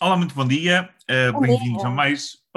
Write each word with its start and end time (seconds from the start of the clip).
Olá, 0.00 0.16
muito 0.16 0.34
bom 0.34 0.46
dia. 0.46 0.88
Uh, 1.10 1.40
Bem-vindos 1.40 1.84
a 1.84 1.90
mais. 1.90 2.38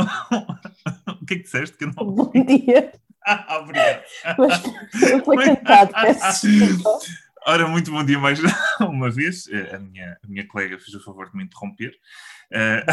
o 1.21 1.25
que 1.25 1.33
é 1.33 1.37
que 1.37 1.43
disseste? 1.43 1.77
Que 1.77 1.85
não... 1.87 1.93
Bom 1.93 2.31
dia. 2.31 2.91
Ah, 3.25 3.57
obrigado. 3.61 4.03
Mas 4.37 5.23
foi 5.25 5.37
cantado, 5.45 5.91
peço 5.93 6.47
desculpa. 6.47 6.99
Ora, 7.47 7.67
muito 7.67 7.89
bom 7.89 8.03
dia 8.03 8.19
mais 8.19 8.39
uma 8.81 9.09
vez. 9.09 9.47
Eh, 9.51 9.75
A 9.75 9.79
minha, 9.79 10.17
a 10.23 10.27
minha 10.27 10.47
colega 10.47 10.77
fez 10.77 10.93
o 10.93 11.03
favor 11.03 11.31
de 11.31 11.35
me 11.37 11.43
interromper. 11.43 11.91
Eh, 12.53 12.85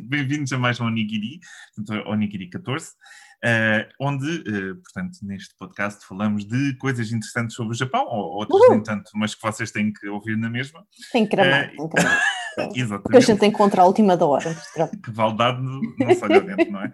Bem-vindos 0.00 0.52
a 0.54 0.58
mais 0.58 0.80
um 0.80 0.86
Onigiri, 0.86 1.40
portanto, 1.74 2.08
Onigiri 2.08 2.48
14, 2.48 2.92
eh, 3.44 3.86
onde, 4.00 4.38
eh, 4.48 4.74
portanto, 4.82 5.18
neste 5.22 5.54
podcast 5.58 6.06
falamos 6.06 6.46
de 6.46 6.74
coisas 6.78 7.12
interessantes 7.12 7.54
sobre 7.54 7.74
o 7.74 7.78
Japão, 7.78 8.06
ou 8.06 8.36
outras 8.38 8.58
Uhul. 8.62 8.70
nem 8.76 8.82
tanto, 8.82 9.10
mas 9.14 9.34
que 9.34 9.42
vocês 9.42 9.70
têm 9.70 9.92
que 9.92 10.08
ouvir 10.08 10.38
na 10.38 10.48
mesma. 10.48 10.86
Tem 11.12 11.26
que 11.26 11.36
gramar, 11.36 11.64
Eh, 11.64 11.68
tem 11.76 11.88
que 11.88 12.02
gramar. 12.56 12.68
Porque 12.68 12.80
a 12.80 12.82
Exatamente. 12.82 13.26
gente 13.26 13.46
encontra 13.46 13.82
a 13.82 13.84
última 13.86 14.16
da 14.16 14.26
hora. 14.26 14.54
que 15.04 15.10
valdade 15.10 15.60
não 15.62 16.14
se 16.14 16.24
olha 16.24 16.40
dentro, 16.40 16.70
não 16.72 16.82
é? 16.82 16.92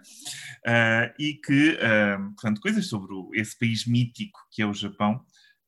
Ah, 0.67 1.13
e 1.19 1.35
que, 1.35 1.79
ah, 1.81 2.19
portanto, 2.37 2.61
coisas 2.61 2.87
sobre 2.89 3.13
o- 3.15 3.31
esse 3.35 3.59
país 3.59 3.87
mítico 3.87 4.39
que 4.51 4.63
é 4.63 4.67
o 4.67 4.73
Japão, 4.75 5.21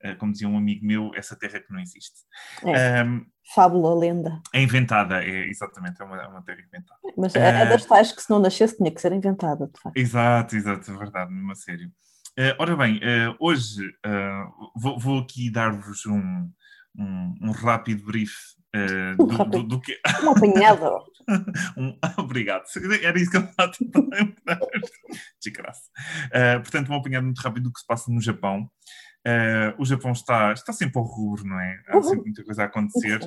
ah, 0.04 0.14
como 0.16 0.32
dizia 0.32 0.48
um 0.48 0.56
amigo 0.58 0.84
meu, 0.86 1.10
essa 1.14 1.36
terra 1.36 1.60
que 1.60 1.72
não 1.72 1.80
existe. 1.80 2.20
É. 2.64 3.00
Ah, 3.00 3.20
Fábula, 3.54 3.94
lenda. 3.94 4.40
é 4.54 4.62
inventada, 4.62 5.22
é 5.22 5.46
exatamente, 5.48 6.00
é 6.00 6.04
uma, 6.04 6.16
é 6.22 6.26
uma 6.26 6.42
terra 6.42 6.60
inventada. 6.60 6.98
Mas 7.16 7.34
é, 7.34 7.62
é 7.62 7.66
das 7.66 7.84
tais 7.84 8.10
que 8.10 8.22
se 8.22 8.30
não 8.30 8.38
nascesse 8.40 8.76
tinha 8.76 8.90
que 8.90 9.00
ser 9.00 9.12
inventada, 9.12 9.66
de 9.66 9.78
facto. 9.80 9.96
Exato, 9.96 10.56
exato, 10.56 10.90
é 10.90 10.96
verdade, 10.96 11.30
mesmo 11.32 11.52
a 11.52 11.54
sério. 11.54 11.90
Ora 12.58 12.74
bem, 12.76 13.00
hoje 13.38 13.82
vou, 14.74 14.98
vou 14.98 15.18
aqui 15.20 15.50
dar-vos 15.50 16.04
um, 16.06 16.50
um, 16.98 17.34
um 17.42 17.50
rápido 17.52 18.04
brief 18.06 18.32
Um 18.74 19.26
do, 19.26 19.26
rápido. 19.36 19.62
do, 19.62 19.68
do 19.68 19.80
que, 19.80 20.00
Uma 20.22 20.32
apanhada. 20.32 20.90
Um- 21.76 21.96
obrigado. 22.18 22.64
Era 23.02 23.18
isso 23.18 23.30
que 23.30 23.36
eu 23.36 23.42
estava 23.44 23.70
a 23.70 23.72
tentar 23.72 24.00
lembrar. 24.00 24.58
Desgraça. 25.42 25.82
Uh, 26.26 26.60
portanto, 26.60 26.90
um 26.90 26.96
apanhado 26.96 27.24
muito 27.24 27.40
rápido 27.40 27.64
do 27.64 27.72
que 27.72 27.80
se 27.80 27.86
passa 27.86 28.10
no 28.10 28.20
Japão. 28.20 28.68
Uh, 29.26 29.72
o 29.80 29.86
Japão 29.86 30.12
está, 30.12 30.52
está 30.52 30.70
sempre 30.72 30.98
ao 30.98 31.04
rubro, 31.06 31.46
não 31.46 31.58
é? 31.58 31.80
Há 31.88 31.96
Uhum. 31.96 32.02
sempre 32.02 32.24
muita 32.24 32.44
coisa 32.44 32.62
a 32.62 32.66
acontecer. 32.66 33.20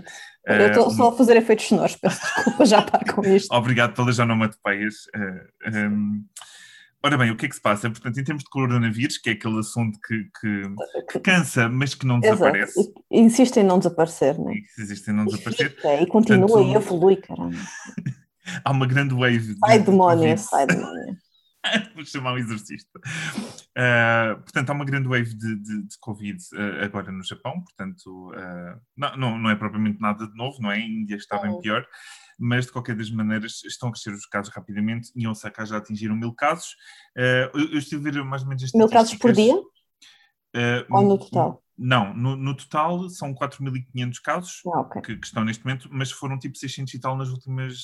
Eu 0.45 0.67
estou 0.67 0.91
só 0.91 1.09
a 1.09 1.17
fazer 1.17 1.35
efeitos 1.37 1.65
sonoros, 1.67 1.95
peço 1.95 2.21
desculpa 2.35 2.65
já 2.65 2.81
para 2.83 3.13
com 3.13 3.21
isto. 3.25 3.49
Obrigado 3.55 3.95
pelas 3.95 4.19
onomatopeias. 4.19 4.93
Uh, 5.15 5.75
um, 5.75 6.23
ora 7.03 7.17
bem, 7.17 7.31
o 7.31 7.35
que 7.37 7.45
é 7.45 7.49
que 7.49 7.55
se 7.55 7.61
passa? 7.61 7.89
Portanto, 7.89 8.19
em 8.19 8.23
termos 8.23 8.43
de 8.43 8.49
coronavírus, 8.49 9.17
que 9.17 9.29
é 9.29 9.33
aquele 9.33 9.59
assunto 9.59 9.97
que, 10.05 10.23
que- 10.39 11.03
que 11.11 11.19
cansa, 11.19 11.69
mas 11.69 11.93
que 11.95 12.05
não 12.05 12.17
Exato. 12.19 12.37
desaparece, 12.39 12.79
E- 13.11 13.19
Insiste 13.21 13.57
em 13.57 13.63
não 13.63 13.77
desaparecer, 13.79 14.37
não 14.37 14.49
é? 14.49 14.55
e 14.55 14.63
existe 14.79 15.09
em 15.09 15.13
não 15.13 15.25
desaparecer, 15.25 15.75
Fica, 15.75 16.01
E 16.01 16.07
continua 16.07 16.47
Portanto, 16.47 16.71
e 16.71 16.75
evolui, 16.75 17.15
caramba. 17.17 17.57
há 18.63 18.71
uma 18.71 18.85
grande 18.87 19.13
wave 19.13 19.55
Sai 19.59 19.79
de 19.79 19.85
demónio, 19.85 20.37
sai 20.37 20.67
demónio. 20.67 21.17
Vou 21.95 22.05
chamar 22.05 22.33
um 22.33 22.37
exorcista. 22.37 22.99
Ah, 23.77 24.35
portanto, 24.41 24.69
há 24.69 24.73
uma 24.73 24.85
grande 24.85 25.07
wave 25.09 25.33
de, 25.35 25.55
de- 25.55 25.83
de 25.83 25.97
Covid 25.99 26.37
ah, 26.55 26.85
agora 26.85 27.11
no 27.11 27.23
Japão, 27.23 27.61
portanto, 27.61 28.31
ah, 28.35 28.79
não, 28.95 29.17
não, 29.17 29.37
não 29.39 29.49
é 29.49 29.55
propriamente 29.55 29.99
nada 29.99 30.27
de 30.27 30.35
novo, 30.35 30.57
não 30.61 30.71
é? 30.71 30.75
A 30.75 30.79
Índia 30.79 31.15
está 31.15 31.37
bem 31.39 31.51
Hum. 31.51 31.59
pior, 31.59 31.85
mas 32.37 32.65
de 32.65 32.71
qualquer 32.71 32.95
das 32.95 33.09
maneiras 33.09 33.63
estão 33.63 33.89
a 33.89 33.91
crescer 33.91 34.13
os 34.13 34.25
casos 34.25 34.53
rapidamente. 34.53 35.11
Em 35.15 35.27
Osaka 35.27 35.65
já 35.65 35.77
atingiram 35.77 36.15
mil 36.15 36.33
casos. 36.33 36.75
Ah, 37.17 37.49
eu, 37.53 37.71
eu 37.71 37.77
estive 37.77 38.09
a 38.09 38.11
ver 38.11 38.23
mais 38.23 38.43
ou 38.43 38.49
menos 38.49 38.71
Mil 38.73 38.89
casos 38.89 39.15
por 39.15 39.31
dia 39.31 39.61
ah, 40.55 40.85
ou 40.89 41.01
no 41.03 41.17
total? 41.17 41.63
Não, 41.77 42.13
no, 42.13 42.35
no 42.35 42.55
total 42.55 43.07
são 43.09 43.33
4.500 43.35 44.19
casos 44.19 44.61
Ah, 44.65 44.79
ok. 44.81 45.01
que, 45.01 45.15
que 45.15 45.27
estão 45.27 45.43
neste 45.43 45.63
momento, 45.63 45.87
mas 45.91 46.11
foram 46.11 46.39
tipo 46.39 46.57
600 46.57 46.93
e 46.93 46.99
tal 46.99 47.15
nas 47.15 47.29
últimas 47.29 47.77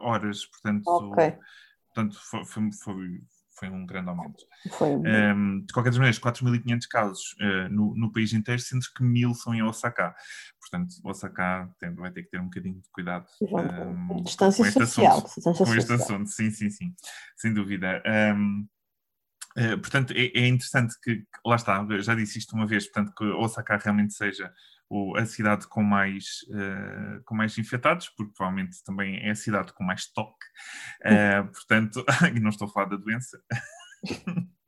horas, 0.00 0.46
portanto, 0.46 0.84
Ok. 0.86 1.38
portanto 1.86 2.18
foi, 2.18 2.44
foi, 2.72 3.20
foi, 3.60 3.68
um 3.68 3.84
grande 3.86 4.08
aumento. 4.08 4.44
Foi. 4.70 4.90
Um, 4.96 5.60
de 5.64 5.72
qualquer 5.72 5.90
das 5.90 5.98
maneiras, 5.98 6.18
4.500 6.18 6.86
casos 6.88 7.20
uh, 7.40 7.68
no, 7.70 7.94
no 7.94 8.10
país 8.12 8.32
inteiro, 8.32 8.60
sendo 8.60 8.80
que 8.96 9.04
1.000 9.04 9.34
são 9.34 9.54
em 9.54 9.62
Osaka. 9.62 10.14
Portanto, 10.60 10.94
Osaka 11.04 11.70
tem- 11.78 11.94
vai 11.94 12.10
ter 12.10 12.22
que 12.24 12.30
ter 12.30 12.40
um 12.40 12.44
bocadinho 12.44 12.80
de 12.80 12.88
cuidado 12.90 13.26
um, 13.42 14.22
Distância 14.22 14.64
com 14.64 14.68
este 14.68 14.78
social. 14.86 15.18
assunto. 15.18 15.34
distância 15.34 15.66
Com 15.66 15.74
este 15.74 15.92
assunto, 15.92 16.26
sim, 16.30 16.50
sim, 16.50 16.70
sim, 16.70 16.94
sem 17.36 17.52
dúvida. 17.52 18.02
Um, 18.34 18.66
uh, 19.58 19.78
portanto, 19.78 20.12
é, 20.16 20.26
é 20.34 20.46
interessante 20.48 20.94
que, 21.02 21.16
que- 21.16 21.26
lá 21.44 21.56
está, 21.56 21.86
já 22.00 22.14
disse 22.14 22.38
isto 22.38 22.54
uma 22.56 22.66
vez, 22.66 22.84
portanto, 22.90 23.12
que 23.16 23.24
Osaka 23.24 23.76
realmente 23.76 24.14
seja 24.14 24.52
o- 24.90 25.16
a 25.16 25.24
cidade 25.24 25.66
com 25.68 25.82
mais, 25.82 26.40
uh, 26.50 27.22
com 27.24 27.34
mais 27.34 27.56
infectados, 27.56 28.08
porque 28.10 28.32
provavelmente 28.36 28.82
também 28.84 29.16
é 29.20 29.30
a 29.30 29.34
cidade 29.34 29.72
com 29.72 29.84
mais 29.84 30.10
toque. 30.12 30.44
Uh, 31.06 31.46
portanto, 31.54 32.04
não 32.42 32.50
estou 32.50 32.68
a 32.68 32.70
falar 32.70 32.86
da 32.86 32.96
doença. 32.96 33.40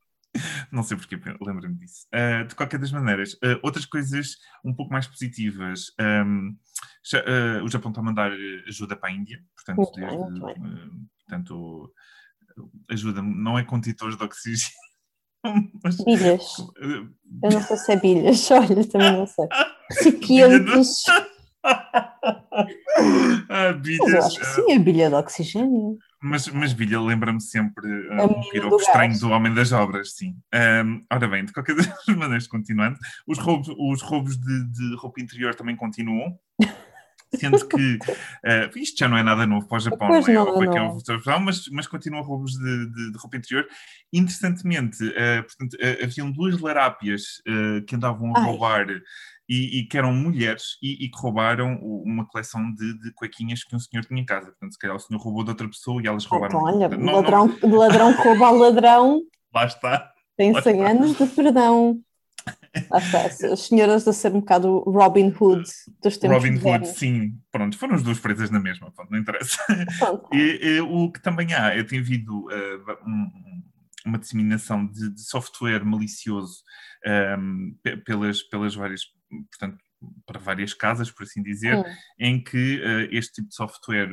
Não 0.71 0.83
sei 0.83 0.97
porque 0.97 1.17
lembro-me 1.17 1.75
disso. 1.75 2.07
Uh, 2.09 2.47
de 2.47 2.55
qualquer 2.55 2.79
das 2.79 2.91
maneiras, 2.91 3.35
uh, 3.35 3.61
outras 3.63 3.85
coisas 3.85 4.39
um 4.65 4.75
pouco 4.75 4.91
mais 4.91 5.07
positivas. 5.07 5.93
Um, 6.01 6.57
já, 7.05 7.21
uh, 7.21 7.63
o 7.63 7.69
Japão 7.69 7.91
está 7.91 8.01
a 8.01 8.05
mandar 8.05 8.33
ajuda 8.67 8.97
para 8.97 9.11
a 9.11 9.13
Índia, 9.13 9.45
portanto, 9.55 9.93
desde, 9.95 10.41
portanto 11.27 11.93
ajuda 12.91 13.23
não 13.23 13.59
é 13.59 13.65
contentores 13.65 14.17
de 14.17 14.25
oxigênio, 14.25 14.73
mas 15.83 15.97
Bilhas. 16.05 16.59
uh, 16.59 17.09
Eu 17.43 17.51
não 17.51 17.63
sei 17.63 17.77
se 17.77 17.93
é 17.93 17.97
bilhas. 17.97 18.51
Olha, 18.51 18.85
também 18.87 19.13
não 19.13 19.27
sei. 19.27 19.47
Recipientes. 19.91 21.05
ah, 23.49 23.73
Mas 23.73 23.81
bilhas, 23.81 24.15
acho 24.15 24.41
que 24.41 24.47
uh, 24.47 24.55
sim, 24.55 24.73
é 24.73 24.79
bilha 24.79 25.09
de 25.09 25.15
oxigênio. 25.15 25.99
Mas, 26.23 26.47
mas 26.47 26.73
Bilha 26.73 27.01
lembra-me 27.01 27.41
sempre 27.41 27.85
uh, 28.09 28.21
A 28.21 28.25
um 28.27 28.49
piropo 28.49 28.77
estranho 28.77 29.19
do 29.19 29.31
Homem 29.31 29.53
das 29.53 29.73
Obras, 29.73 30.15
sim. 30.15 30.37
Um, 30.55 31.05
ora 31.13 31.27
bem, 31.27 31.45
de 31.45 31.53
qualquer 31.53 31.75
das 31.75 31.89
maneiras, 32.07 32.47
continuando, 32.47 32.97
os 33.27 33.39
roubos, 33.39 33.69
os 33.77 34.03
roubos 34.03 34.37
de, 34.37 34.65
de 34.71 34.95
roupa 34.97 35.21
interior 35.21 35.53
também 35.57 35.75
continuam. 35.75 36.39
Sendo 37.35 37.67
que 37.67 37.95
uh, 37.97 38.79
isto 38.79 38.99
já 38.99 39.09
não 39.09 39.17
é 39.17 39.23
nada 39.23 39.47
novo 39.47 39.67
para 39.67 39.77
o 39.79 39.81
Japão, 39.81 40.09
Pois 40.09 40.27
não 40.27 40.33
é? 40.33 40.37
não, 40.37 40.59
que 40.59 40.77
é 40.79 40.81
não. 40.81 40.97
o 40.97 41.01
Japão, 41.05 41.41
mas, 41.41 41.67
mas 41.73 41.87
continuam 41.87 42.23
roubos 42.23 42.53
de, 42.53 42.87
de- 42.91 43.13
de 43.13 43.19
roupa 43.19 43.37
interior. 43.39 43.67
Interessantemente, 44.13 45.03
uh, 45.05 45.43
portanto, 45.43 45.75
uh, 45.75 46.05
haviam 46.05 46.31
duas 46.31 46.61
larápias 46.61 47.23
que 47.89 47.97
andavam 47.97 48.35
a 48.37 48.41
Ai. 48.41 48.45
roubar 48.45 48.87
e, 49.49 49.81
e 49.81 49.87
que 49.89 49.99
eram 49.99 50.13
mulheres 50.13 50.77
e, 50.83 51.05
e 51.05 51.11
que 51.11 51.19
roubaram 51.19 51.75
uma 51.83 52.27
coleção 52.27 52.73
de, 52.75 52.99
de 53.01 53.13
cuequinhas 53.15 53.65
que 53.65 53.75
um 53.75 53.79
senhor 53.79 54.05
tinha 54.05 54.21
em 54.21 54.25
casa. 54.25 54.47
Portanto, 54.49 54.73
se 54.73 54.79
calhar 54.79 54.97
o 54.97 55.01
senhor 55.01 55.21
roubou 55.21 55.43
de 55.45 55.51
outra 55.51 55.67
pessoa 55.69 56.01
e 56.03 56.07
elas 56.07 56.25
roubaram. 56.25 56.59
Então, 56.59 56.65
olha, 56.75 56.89
não- 56.89 56.99
não- 56.99 57.13
ladrão, 57.15 57.59
ladrão 57.63 58.15
que 58.15 58.23
rouba 58.23 58.47
a 58.47 58.51
ladrão 58.51 59.23
lá 59.55 59.65
está. 59.67 60.11
tem 60.37 60.53
Lá 60.53 60.63
100 60.63 60.73
está. 60.81 60.91
anos 60.91 61.17
de 61.19 61.27
perdão. 61.27 61.99
As 62.91 63.61
senhoras 63.61 64.07
a 64.09 64.13
ser 64.13 64.33
um 64.35 64.41
bocado 64.41 64.81
Robin 64.81 65.33
Hood 65.39 65.63
dos 66.03 66.17
tempos 66.17 66.37
Robin 66.43 66.59
Hood, 66.59 66.87
sim. 66.89 67.39
Pronto, 67.51 67.77
foram 67.79 67.95
as 67.95 68.03
duas 68.03 68.19
presas 68.19 68.51
na 68.51 68.59
mesma, 68.61 68.91
pronto, 68.93 69.11
não 69.11 69.19
interessa. 69.19 69.59
Pronto. 69.99 70.29
E, 70.35 70.77
e 70.77 70.81
o 70.81 71.11
que 71.13 71.21
também 71.23 71.53
há, 71.53 71.69
é 71.75 71.83
tem 71.85 71.99
havido 72.01 72.47
uh, 72.47 72.97
um- 73.07 73.63
uma 74.05 74.19
disseminação 74.19 74.85
de, 74.87 75.11
de 75.15 75.21
software 75.21 75.85
malicioso 75.85 76.65
um, 77.39 77.77
pe- 77.83 77.99
pelas, 77.99 78.43
pelas 78.43 78.75
várias, 78.75 79.03
portanto, 79.51 79.79
para 80.27 80.39
várias 80.41 80.75
casas, 80.75 81.11
por 81.11 81.25
assim 81.25 81.43
dizer, 81.43 81.79
Hum. 81.79 81.85
em 82.19 82.43
que 82.43 82.81
uh, 82.81 83.09
este 83.15 83.35
tipo 83.35 83.49
de 83.49 83.55
software 83.55 84.09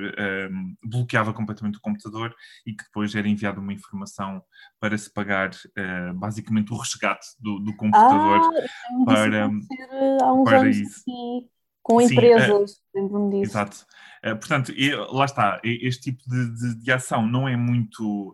um, 0.51 0.75
bloqueava 0.83 1.33
completamente 1.33 1.77
o 1.77 1.81
computador 1.81 2.35
e 2.65 2.73
que 2.73 2.83
depois 2.83 3.13
era 3.15 3.27
enviada 3.27 3.59
uma 3.59 3.73
informação 3.73 4.43
para 4.79 4.97
se 4.97 5.11
pagar 5.13 5.49
uh, 5.51 6.13
basicamente 6.15 6.71
o 6.73 6.77
resgate 6.77 7.25
do, 7.39 7.59
do 7.59 7.75
computador. 7.75 8.41
Ah, 8.41 9.05
para- 9.05 9.45
acontecer 9.45 10.17
há 10.21 10.33
uns 10.33 10.43
para 10.43 10.61
anos 10.61 10.77
isso. 10.77 10.99
aqui, 11.01 11.49
com 11.81 11.99
Sim, 12.01 12.13
empresas, 12.13 12.81
lembro-me 12.93 13.29
disso. 13.41 13.51
Exato. 13.51 13.85
Uh, 14.25 14.35
portanto, 14.37 14.73
lá 15.11 15.25
está, 15.25 15.59
este 15.63 16.11
tipo 16.11 16.21
de, 16.29 16.53
de- 16.55 16.83
de 16.83 16.91
ação 16.91 17.25
não 17.25 17.47
é 17.47 17.55
muito, 17.55 18.33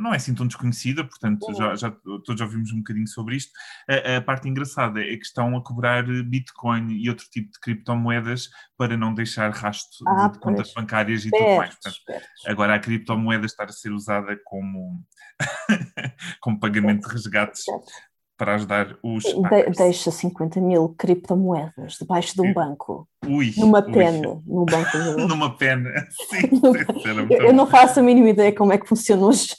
não 0.00 0.12
é 0.12 0.16
assim 0.16 0.34
tão 0.34 0.46
desconhecida, 0.46 1.04
portanto, 1.04 1.46
já, 1.54 1.74
já 1.74 1.90
todos 1.90 2.38
já 2.38 2.44
ouvimos 2.44 2.72
um 2.72 2.78
bocadinho 2.78 3.06
sobre 3.08 3.36
isto. 3.36 3.52
A, 3.88 4.16
a 4.16 4.20
parte 4.20 4.48
engraçada 4.48 5.00
é 5.00 5.16
que 5.16 5.24
estão 5.24 5.56
a 5.56 5.62
cobrar 5.62 6.04
Bitcoin 6.24 6.92
e 6.92 7.08
outro 7.08 7.26
tipo 7.30 7.50
de 7.52 7.60
criptomoedas 7.60 8.48
para 8.76 8.96
não 8.96 9.12
deixar 9.14 9.50
rastro 9.52 10.04
de- 10.04 10.20
Ah, 10.22 10.28
de, 10.28 10.38
contas 10.38 10.72
bancárias 10.74 11.24
e 11.24 11.30
tudo 11.30 11.42
mais. 11.56 11.70
Espertos, 11.70 11.78
Portanto, 11.82 11.96
espertos. 11.98 12.46
agora 12.46 12.74
a 12.74 12.78
criptomoeda 12.78 13.46
estar 13.46 13.64
a 13.64 13.72
ser 13.72 13.92
usada 13.92 14.38
como, 14.44 15.02
como 16.40 16.58
pagamento 16.60 17.06
de 17.08 17.12
resgates 17.14 17.60
Espertos. 17.60 17.92
Para 18.36 18.54
ajudar 18.54 18.96
os 19.02 19.24
De, 19.24 19.70
deixa 19.76 20.10
50 20.10 20.60
mil 20.60 20.90
criptomoedas 20.90 21.94
debaixo 21.98 22.34
de 22.34 22.42
um 22.42 22.52
banco, 22.52 23.08
Ui, 23.26 23.52
numa 23.56 23.82
pena, 23.82 24.40
num 24.46 24.64
banco. 24.64 24.90
de- 24.98 25.26
Numa 25.26 25.56
pena. 25.56 25.90
Sim, 26.30 26.50
Numa- 26.52 27.32
Eu, 27.32 27.46
eu 27.46 27.52
não 27.52 27.66
faço 27.66 27.98
a 27.98 28.02
mínima 28.02 28.28
ideia 28.28 28.52
como 28.54 28.72
é 28.72 28.78
que 28.78 28.86
funcionam 28.86 29.30
as, 29.30 29.56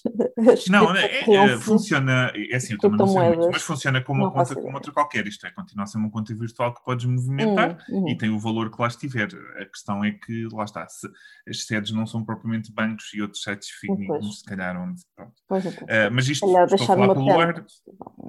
as 0.50 0.68
Não, 0.68 0.95
é, 0.95 1.06
é, 1.06 1.09
criptocurrencies. 1.09 1.63
funciona, 1.63 2.31
é 2.35 2.56
assim, 2.56 2.74
eu 2.74 2.79
também 2.79 2.97
não 3.00 3.07
sei 3.07 3.21
muito, 3.29 3.50
mas 3.51 3.62
funciona 3.63 4.01
como 4.01 4.24
uma 4.24 4.31
conta 4.31 4.56
como 4.56 4.74
outra 4.75 4.91
qualquer, 4.91 5.27
isto 5.27 5.45
é, 5.47 5.51
continua 5.51 5.83
a 5.83 5.88
ser 5.88 5.97
uma 5.97 6.09
conta 6.12 6.33
virtual 6.35 6.73
que 6.73 6.83
podes 6.83 7.06
movimentar 7.06 7.77
Hum, 7.89 8.03
hum. 8.06 8.09
e 8.09 8.15
tem 8.15 8.30
o 8.30 8.39
valor 8.39 8.69
que 8.71 8.80
lá 8.81 8.88
estiver. 8.88 9.27
A 9.59 9.65
questão 9.65 10.03
é 10.06 10.12
que, 10.12 10.47
lá 10.53 10.63
está, 10.63 10.88
se, 10.88 11.07
as 11.50 11.65
sedes 11.65 11.91
não 11.91 12.06
são 12.06 12.23
propriamente 12.23 12.71
bancos 12.71 13.12
e 13.13 13.21
outros 13.21 13.41
sites 13.41 13.69
fininhos, 13.71 14.39
se 14.39 14.45
calhar, 14.45 14.80
onde, 14.80 15.01
pronto. 15.15 15.33
Pois 15.47 15.65
é, 15.65 15.71
pois. 15.71 15.89
Eh, 15.89 16.09
mas 16.12 16.30
isto, 16.30 16.45
estou 16.45 16.83
a 16.83 16.88
falar 16.88 17.13
pelo 17.13 17.39
ar, 17.39 17.65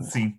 Sim, 0.01 0.38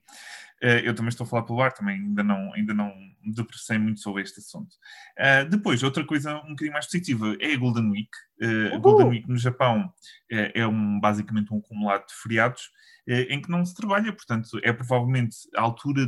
Eh, 0.62 0.88
eu 0.88 0.94
também 0.94 1.10
estou 1.10 1.26
a 1.26 1.28
falar 1.28 1.44
pelo 1.44 1.62
ar, 1.62 1.72
também 1.72 1.96
ainda 1.96 2.24
não, 2.24 2.54
ainda 2.54 2.74
não 2.74 2.94
me 3.24 3.34
debrucei 3.34 3.78
muito 3.78 4.02
sobre 4.02 4.22
este 4.22 4.40
assunto. 4.40 4.76
Eh, 5.18 5.46
depois, 5.46 5.84
outra 5.84 6.06
coisa 6.06 6.36
um 6.38 6.50
bocadinho 6.50 6.74
mais 6.74 6.86
positiva 6.86 7.36
é 7.40 7.54
a 7.54 7.58
Golden 7.58 7.90
Week. 7.92 8.10
Eh, 8.42 8.76
a. 8.76 8.78
Golden 8.78 9.08
Week 9.08 9.30
no 9.30 9.38
Japão 9.38 9.92
é 10.30 10.68
um, 10.68 11.00
basicamente 11.00 11.54
um 11.54 11.58
acumulado 11.58 12.06
de 12.08 12.14
feriados 12.14 12.70
em 13.08 13.42
que 13.42 13.50
não 13.50 13.66
se 13.66 13.74
trabalha, 13.74 14.14
portanto, 14.14 14.60
é 14.64 14.72
provavelmente 14.72 15.36
a 15.56 15.62
altura, 15.62 16.08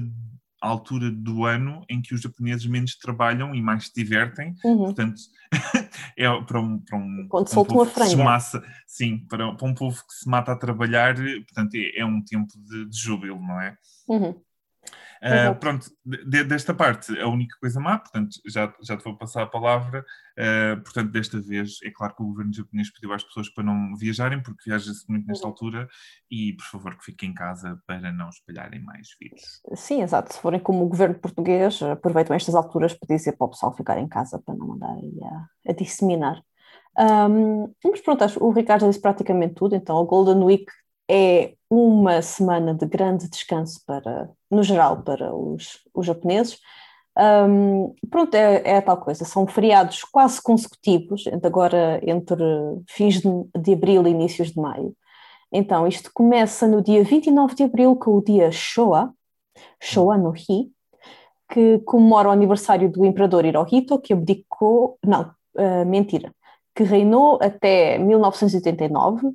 a 0.62 0.68
altura 0.68 1.10
do 1.10 1.46
ano 1.46 1.84
em 1.90 2.02
que 2.02 2.14
os 2.14 2.22
japoneses 2.22 2.66
menos 2.68 2.96
trabalham 2.96 3.56
e 3.56 3.62
mais 3.62 3.86
se 3.88 3.94
divertem. 3.96 4.56
Uhum. 4.64 4.86
Portanto, 4.86 5.20
é 6.18 6.42
para 6.44 6.60
um, 6.60 6.80
para 6.80 6.98
um, 6.98 7.28
Quando 7.28 7.50
um 7.50 7.66
povo 7.66 7.92
que 7.92 8.06
se 8.06 8.16
massa, 8.16 8.64
sim, 8.86 9.26
para, 9.28 9.54
para 9.54 9.68
um 9.68 9.74
povo 9.74 10.02
que 10.08 10.14
se 10.14 10.30
mata 10.30 10.52
a 10.52 10.56
trabalhar, 10.56 11.16
portanto, 11.16 11.76
é, 11.76 12.00
é 12.00 12.06
um 12.06 12.24
tempo 12.24 12.54
de, 12.58 12.88
de 12.88 12.98
júbilo, 12.98 13.42
não 13.42 13.60
é? 13.60 13.76
Uhum. 14.08 14.40
Exato. 15.24 15.60
pronto, 15.60 15.86
de- 16.04 16.44
desta 16.44 16.74
parte, 16.74 17.18
a 17.20 17.28
única 17.28 17.56
coisa 17.60 17.80
má, 17.80 18.00
portanto, 18.00 18.38
já, 18.48 18.74
já 18.82 18.98
te 18.98 19.04
vou 19.04 19.16
passar 19.18 19.44
a 19.44 19.48
palavra. 19.48 20.04
ah, 20.38 20.78
portanto, 20.84 21.12
desta 21.12 21.40
vez, 21.40 21.78
é 21.84 21.92
claro 21.92 22.16
que 22.16 22.24
o 22.24 22.26
governo 22.28 22.54
japonês 22.54 22.92
pediu 22.92 23.14
às 23.14 23.24
pessoas 23.24 23.50
para 23.50 23.64
não 23.64 23.96
viajarem, 23.96 24.42
porque 24.42 24.64
viaja-se 24.70 25.08
muito 25.10 25.28
nesta 25.28 25.46
Uhum. 25.46 25.52
altura, 25.52 25.88
e 26.30 26.54
por 26.54 26.66
favor 26.66 26.98
que 26.98 27.06
fiquem 27.06 27.30
em 27.30 27.34
casa 27.34 27.80
para 27.86 28.12
não 28.12 28.30
espalharem 28.30 28.82
mais 28.82 29.10
vírus. 29.20 29.62
Sim, 29.76 30.02
exato. 30.02 30.34
Se 30.34 30.40
forem 30.40 30.60
como 30.60 30.84
o 30.84 30.88
governo 30.90 31.16
português, 31.20 31.82
aproveitam 31.84 32.36
estas 32.36 32.56
alturas 32.56 32.94
para 32.94 33.16
dizer 33.16 33.34
para 33.34 33.46
o 33.46 33.50
pessoal 33.50 33.76
ficar 33.76 34.00
em 34.00 34.08
casa 34.08 34.40
para 34.44 34.56
não 34.56 34.74
andar 34.74 34.90
a, 34.90 35.70
a 35.70 35.74
disseminar. 35.74 36.42
Ahm, 36.98 37.68
mas 37.84 38.02
pronto, 38.02 38.24
acho- 38.24 38.44
o 38.44 38.52
Ricardo 38.52 38.82
já 38.82 38.88
disse 38.88 39.02
praticamente 39.02 39.54
tudo. 39.56 39.76
Então, 39.76 40.00
a 40.00 40.06
Golden 40.06 40.44
Week 40.44 40.66
é 41.10 41.56
uma 41.72 42.22
semana 42.22 42.74
de 42.74 42.86
grande 42.86 43.30
descanso 43.30 43.80
para, 43.88 44.30
no 44.52 44.62
geral, 44.62 45.04
para 45.04 45.34
os, 45.34 45.80
os 45.94 46.06
japoneses. 46.06 46.60
Ahm, 47.16 47.94
pronto, 48.10 48.36
é, 48.36 48.62
é 48.66 48.78
a 48.78 48.82
tal 48.82 48.98
coisa. 48.98 49.24
São 49.24 49.48
feriados 49.48 50.04
quase 50.04 50.42
consecutivos, 50.44 51.26
entre 51.28 51.48
agora 51.48 52.02
entre 52.04 52.44
fins 52.90 53.22
de, 53.22 53.30
de 53.58 53.74
abril 53.74 54.06
e 54.06 54.12
inícios 54.12 54.52
de 54.52 54.60
maio. 54.60 54.94
Então, 55.50 55.88
isto 55.88 56.12
começa 56.14 56.68
no 56.68 56.82
dia 56.82 57.04
29 57.06 57.56
de 57.56 57.64
abril 57.64 57.96
com 57.96 58.18
o 58.18 58.24
dia 58.24 58.52
Showa, 58.52 59.14
Showa 59.82 60.18
no 60.18 60.34
Hi, 60.36 60.70
que 61.50 61.80
comemora 61.80 62.30
o 62.30 62.32
aniversário 62.32 62.92
do 62.92 63.06
imperador 63.06 63.46
Hirohito, 63.46 64.00
que 64.00 64.14
abdicou, 64.14 64.98
não, 65.06 65.32
eh, 65.58 65.86
mentira, 65.86 66.34
que 66.76 66.84
reinou 66.84 67.38
até 67.42 67.98
1989, 67.98 69.32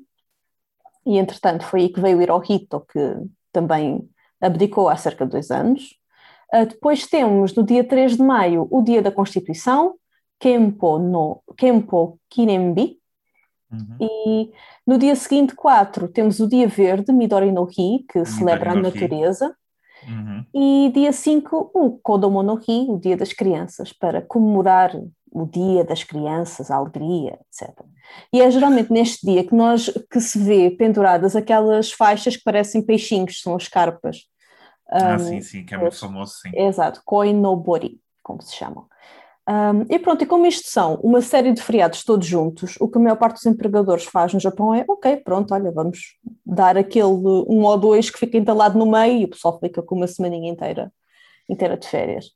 e 1.07 1.19
entretanto 1.19 1.65
foi 1.65 1.83
aí 1.83 1.89
que 1.89 2.01
veio 2.01 2.21
Hirohito, 2.21 2.85
que 2.93 3.17
também 3.53 4.09
abdicou 4.41 4.89
há 4.89 4.97
cerca 4.97 5.25
de 5.25 5.33
dois 5.33 5.51
anos. 5.51 5.95
Ah, 6.53 6.65
depois 6.65 7.07
temos, 7.07 7.55
no 7.55 7.63
dia 7.63 7.83
3 7.85 8.17
de 8.17 8.23
maio, 8.23 8.67
o 8.71 8.83
dia 8.83 9.01
da 9.01 9.11
Constituição, 9.11 9.95
Kempo 10.39 10.99
no 10.99 11.43
Kempo 11.57 12.19
Kinembi, 12.29 12.99
Uhum. 13.69 13.97
e 14.01 14.53
no 14.87 14.97
dia 14.97 15.17
seguinte, 15.17 15.53
4, 15.53 16.07
temos 16.07 16.39
o 16.39 16.49
dia 16.49 16.69
verde, 16.69 17.13
Midori 17.13 17.51
no 17.51 17.65
Hi, 17.65 18.05
que 18.09 18.25
celebra 18.25 18.71
a 18.71 18.75
natureza, 18.77 19.57
Uhum. 20.07 20.45
e 20.55 20.93
dia 20.95 21.13
5, 21.13 21.73
o 21.75 21.99
Kodomo 21.99 22.45
no 22.45 22.61
Hi, 22.61 22.87
o 22.89 22.97
Dia 22.97 23.17
das 23.17 23.33
Crianças, 23.33 23.93
para 23.93 24.23
comemorar 24.23 24.93
o 25.37 25.47
Dia 25.47 25.85
das 25.85 26.03
Crianças, 26.03 26.71
a 26.71 26.77
alegria, 26.77 27.39
etc. 27.51 27.85
E 28.33 28.41
é 28.41 28.51
geralmente 28.51 28.93
neste 28.93 29.27
dia 29.27 29.45
que 29.45 29.55
nós 29.55 29.91
que 30.11 30.21
se 30.21 30.39
vê 30.39 30.71
penduradas 30.71 31.37
aquelas 31.37 31.93
faixas 31.93 32.37
que 32.37 32.45
parecem 32.45 32.83
peixinhos, 32.83 33.41
são 33.41 33.55
as 33.55 33.69
carpas. 33.69 34.19
Ah, 34.89 35.19
Um, 35.19 35.19
sim, 35.19 35.41
sim, 35.43 35.65
que 35.65 35.75
é 35.75 35.79
muito 35.79 35.99
famoso, 35.99 36.35
sim. 36.41 36.51
Exato, 36.55 37.03
Koinobori, 37.05 38.01
como 38.23 38.41
se 38.41 38.55
chamam. 38.55 38.87
Um, 39.49 39.83
e 39.89 39.99
pronto, 39.99 40.23
e 40.25 40.27
como 40.27 40.45
isto 40.47 40.69
são 40.69 40.95
uma 40.97 41.21
série 41.21 41.53
de 41.53 41.63
feriados 41.63 42.03
todos 42.03 42.27
juntos, 42.27 42.77
o 42.81 42.89
que 42.89 42.99
a 42.99 43.01
maior 43.01 43.17
parte 43.17 43.35
dos 43.35 43.47
empregadores 43.47 44.05
faz 44.05 44.35
no 44.35 44.41
Japão 44.41 44.75
é, 44.75 44.85
ok, 44.89 45.19
pronto, 45.19 45.55
olha, 45.55 45.71
vamos 45.71 46.17
dar 46.45 46.77
aquele 46.77 47.05
um 47.49 47.63
ou 47.63 47.79
dois 47.79 48.11
que 48.11 48.19
fica 48.19 48.37
entalado 48.37 48.77
no 48.79 48.87
meio 48.91 49.21
e 49.21 49.25
o 49.25 49.29
pessoal 49.29 49.59
fica 49.61 49.83
com 49.83 49.95
uma 49.95 50.09
semaninha 50.09 50.51
inteira, 50.51 50.93
inteira 51.49 51.77
de 51.77 51.87
férias. 51.87 52.31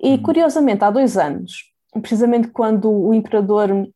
E 0.00 0.10
Uhum. 0.12 0.22
curiosamente, 0.22 0.84
há 0.84 0.90
dois 0.90 1.16
anos, 1.16 1.71
precisamente 2.00 2.48
quando 2.48 2.90
o 2.90 3.12
imperador 3.12 3.88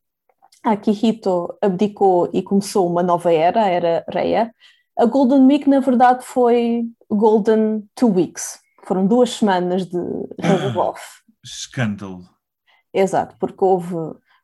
Akihito 0.62 1.56
abdicou 1.60 2.28
e 2.32 2.42
começou 2.42 2.90
uma 2.90 3.02
nova 3.02 3.32
era, 3.32 3.62
a 3.62 3.68
era 3.68 4.04
Reia, 4.08 4.52
a 4.98 5.04
Golden 5.04 5.46
Week 5.46 5.68
na 5.68 5.80
verdade 5.80 6.24
foi 6.24 6.84
Golden 7.10 7.88
Two 7.94 8.12
Weeks. 8.14 8.58
Foram 8.84 9.06
duas 9.06 9.30
semanas 9.30 9.86
de 9.86 9.98
reza 10.40 10.78
off. 10.78 11.02
Escândalo. 11.44 12.20
Exato, 12.92 13.36
porque 13.38 13.62
houve, 13.64 13.94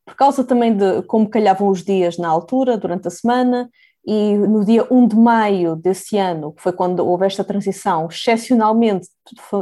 por 0.05 0.15
causa 0.17 0.45
também 0.45 0.77
de 0.77 1.03
como 1.03 1.29
calhavam 1.29 1.69
os 1.69 1.83
dias 1.83 2.19
na 2.19 2.29
altura, 2.29 2.77
durante 2.77 3.09
a 3.09 3.11
semana, 3.11 3.71
e 4.05 4.37
no 4.37 4.65
dia 4.65 4.87
1 4.91 5.09
de 5.09 5.17
maio 5.17 5.77
desse 5.77 6.19
ano, 6.19 6.53
que 6.53 6.61
foi 6.61 6.73
quando 6.73 7.01
houve 7.07 7.25
esta 7.25 7.45
transição, 7.45 8.09
excepcionalmente 8.11 9.09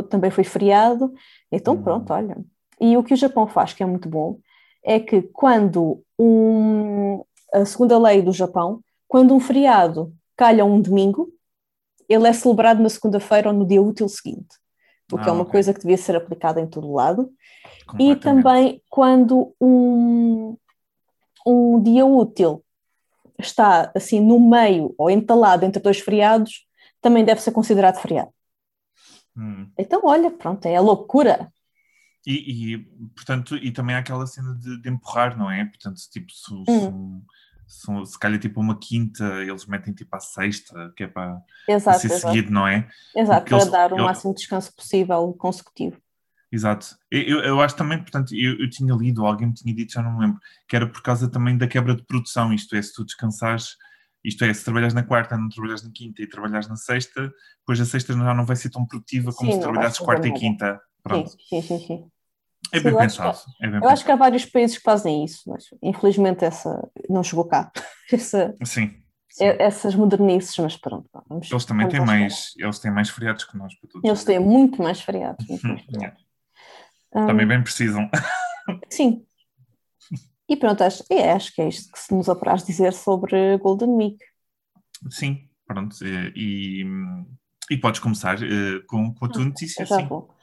também 0.08 0.30
foi 0.30 0.44
feriado, 0.44 1.12
então 1.52 1.74
Hum. 1.74 1.82
pronto, 1.82 2.12
olha. 2.12 2.36
E 2.80 2.96
o 2.96 3.02
que 3.02 3.14
o 3.14 3.16
Japão 3.16 3.46
faz, 3.46 3.72
que 3.72 3.82
é 3.82 3.86
muito 3.86 4.08
bom, 4.08 4.38
é 4.82 4.98
que 4.98 5.22
quando 5.22 6.02
um, 6.18 7.22
a 7.52 7.64
segunda 7.64 7.98
lei 7.98 8.22
do 8.22 8.32
Japão, 8.32 8.80
quando 9.06 9.34
um 9.34 9.40
feriado 9.40 10.12
calha 10.36 10.64
um 10.64 10.80
domingo, 10.80 11.28
ele 12.08 12.26
é 12.26 12.32
celebrado 12.32 12.82
na 12.82 12.88
segunda-feira 12.88 13.48
ou 13.48 13.54
no 13.54 13.66
dia 13.66 13.82
útil 13.82 14.08
seguinte, 14.08 14.56
o 15.12 15.18
que 15.18 15.28
Ah, 15.28 15.30
é 15.30 15.32
uma 15.32 15.42
ok. 15.42 15.52
coisa 15.52 15.74
que 15.74 15.80
devia 15.80 15.96
ser 15.96 16.16
aplicada 16.16 16.60
em 16.60 16.66
todo 16.66 16.92
lado. 16.92 17.30
E 17.98 18.16
também 18.16 18.82
quando 18.88 19.54
um, 19.60 20.56
um 21.46 21.82
dia 21.82 22.06
útil 22.06 22.64
está 23.38 23.90
assim 23.94 24.20
no 24.20 24.40
meio 24.40 24.94
ou 24.96 25.10
entalado 25.10 25.64
entre 25.64 25.82
dois 25.82 26.00
feriados, 26.00 26.66
também 27.00 27.24
deve 27.24 27.40
ser 27.40 27.52
considerado 27.52 28.00
feriado. 28.00 28.30
Hum. 29.36 29.70
Então, 29.78 30.00
olha, 30.04 30.30
pronto, 30.30 30.66
é 30.66 30.76
a 30.76 30.80
loucura. 30.80 31.52
E, 32.26 32.74
e, 32.74 32.78
portanto, 33.14 33.56
e 33.56 33.70
também 33.72 33.96
há 33.96 34.00
aquela 34.00 34.26
cena 34.26 34.54
de, 34.54 34.80
de 34.82 34.88
empurrar, 34.90 35.38
não 35.38 35.50
é? 35.50 35.64
Portanto, 35.64 35.98
tipo, 36.12 36.30
se, 36.32 36.52
Hum. 36.68 37.22
se, 37.66 37.80
se, 37.86 38.12
se 38.12 38.18
calhar 38.18 38.38
tipo 38.38 38.60
uma 38.60 38.78
quinta, 38.78 39.24
eles 39.42 39.64
metem 39.66 39.94
tipo 39.94 40.14
à 40.14 40.20
sexta, 40.20 40.92
que 40.96 41.04
é 41.04 41.06
para, 41.08 41.40
Exato, 41.66 41.98
ser 42.00 42.08
exato, 42.08 42.26
seguido, 42.26 42.50
não 42.52 42.66
é? 42.68 42.88
exato 43.16 43.40
porque 43.40 43.50
para 43.54 43.58
eles- 43.62 43.72
dar 43.72 43.92
o 43.92 43.98
eu- 43.98 44.04
máximo 44.04 44.34
de 44.34 44.40
descanso 44.40 44.74
possível 44.74 45.32
consecutivo. 45.34 45.96
Exato. 46.52 46.96
Eu, 47.10 47.40
eu- 47.42 47.60
acho 47.62 47.76
também, 47.76 47.98
portanto, 47.98 48.34
eu, 48.34 48.58
eu 48.58 48.68
tinha 48.68 48.92
lido, 48.92 49.24
alguém 49.24 49.46
me 49.48 49.54
tinha 49.54 49.74
dito, 49.74 49.92
já 49.92 50.02
não 50.02 50.14
me 50.18 50.26
lembro, 50.26 50.40
que 50.68 50.74
era 50.74 50.86
por 50.86 51.00
causa 51.00 51.30
também 51.30 51.56
da 51.56 51.66
quebra 51.68 51.94
de 51.94 52.02
produção, 52.04 52.52
isto 52.52 52.74
é, 52.74 52.82
se 52.82 52.92
tu 52.92 53.04
descansares, 53.04 53.76
isto 54.24 54.44
é, 54.44 54.52
se 54.52 54.64
trabalhas 54.64 54.92
na 54.92 55.04
quarta, 55.04 55.38
não 55.38 55.48
trabalhas 55.48 55.82
na 55.84 55.90
quinta 55.92 56.20
e 56.20 56.26
trabalhas 56.26 56.66
na 56.68 56.74
sexta, 56.76 57.32
depois 57.60 57.80
a 57.80 57.84
sexta 57.86 58.12
já 58.12 58.34
não 58.34 58.44
vai 58.44 58.56
ser 58.56 58.68
tão 58.68 58.84
produtiva 58.84 59.32
como 59.32 59.50
Sim, 59.50 59.56
se 59.58 59.62
trabalhasses 59.62 59.98
quarta 60.00 60.26
e 60.28 60.32
quinta. 60.34 60.80
Pronto. 61.02 61.30
Sim, 61.30 61.38
sim, 61.48 61.62
sim, 61.62 61.86
sim. 61.86 62.10
É 62.72 62.80
bem 62.80 62.92
eu 62.92 62.98
acho 63.00 63.16
que- 63.16 63.22
pensado. 63.22 63.52
É 63.60 63.68
bem 63.68 63.80
Eu 63.82 63.88
acho 63.88 64.04
que 64.04 64.10
há 64.12 64.16
vários 64.16 64.44
países 64.44 64.76
que 64.78 64.82
fazem 64.84 65.24
isso, 65.24 65.42
mas 65.48 65.64
infelizmente 65.82 66.44
essa 66.44 66.88
não 67.08 67.22
chegou 67.22 67.46
cá. 67.46 67.70
Essa, 68.12 68.56
Sim. 68.64 69.02
sim. 69.30 69.44
é- 69.44 69.62
essas 69.62 69.94
modernices, 69.94 70.56
mas 70.58 70.76
pronto, 70.76 71.08
vamos. 71.28 71.50
Eles 71.50 71.64
também 71.64 71.88
têm 71.88 72.00
mais, 72.04 72.52
eles 72.58 72.78
têm 72.80 72.90
mais 72.90 73.08
feriados 73.08 73.44
que 73.44 73.56
nós 73.56 73.74
para 73.78 73.88
todos. 73.88 74.08
Eles 74.08 74.24
têm 74.24 74.38
muito 74.40 74.82
mais 74.82 75.00
feriados. 75.00 75.46
Muito 75.48 75.66
mais 75.66 75.80
Hum, 75.80 75.84
yeah. 75.92 76.16
feriados. 76.16 76.22
Hum, 77.14 77.26
Também 77.26 77.46
bem 77.46 77.62
precisam. 77.62 78.08
Sim. 78.90 79.24
E 80.48 80.56
pronto, 80.56 80.82
acho, 80.82 81.04
é, 81.10 81.30
acho 81.32 81.54
que 81.54 81.62
é 81.62 81.68
isto 81.68 81.92
que 81.92 81.98
se 81.98 82.12
nos 82.12 82.28
apraz 82.28 82.64
dizer 82.64 82.92
sobre 82.92 83.56
Golden 83.58 83.90
Week. 83.90 84.18
Sim, 85.08 85.48
pronto. 85.66 85.96
eh, 86.04 86.32
E, 86.34 86.84
e 87.70 87.76
podes 87.78 88.00
começar 88.00 88.42
eh, 88.42 88.80
com, 88.88 89.14
com 89.14 89.24
a 89.26 89.28
tua 89.28 89.44
notícia, 89.44 89.82
Eu 89.82 89.86
já 89.86 89.96
sim. 89.98 90.08
vou. 90.08 90.34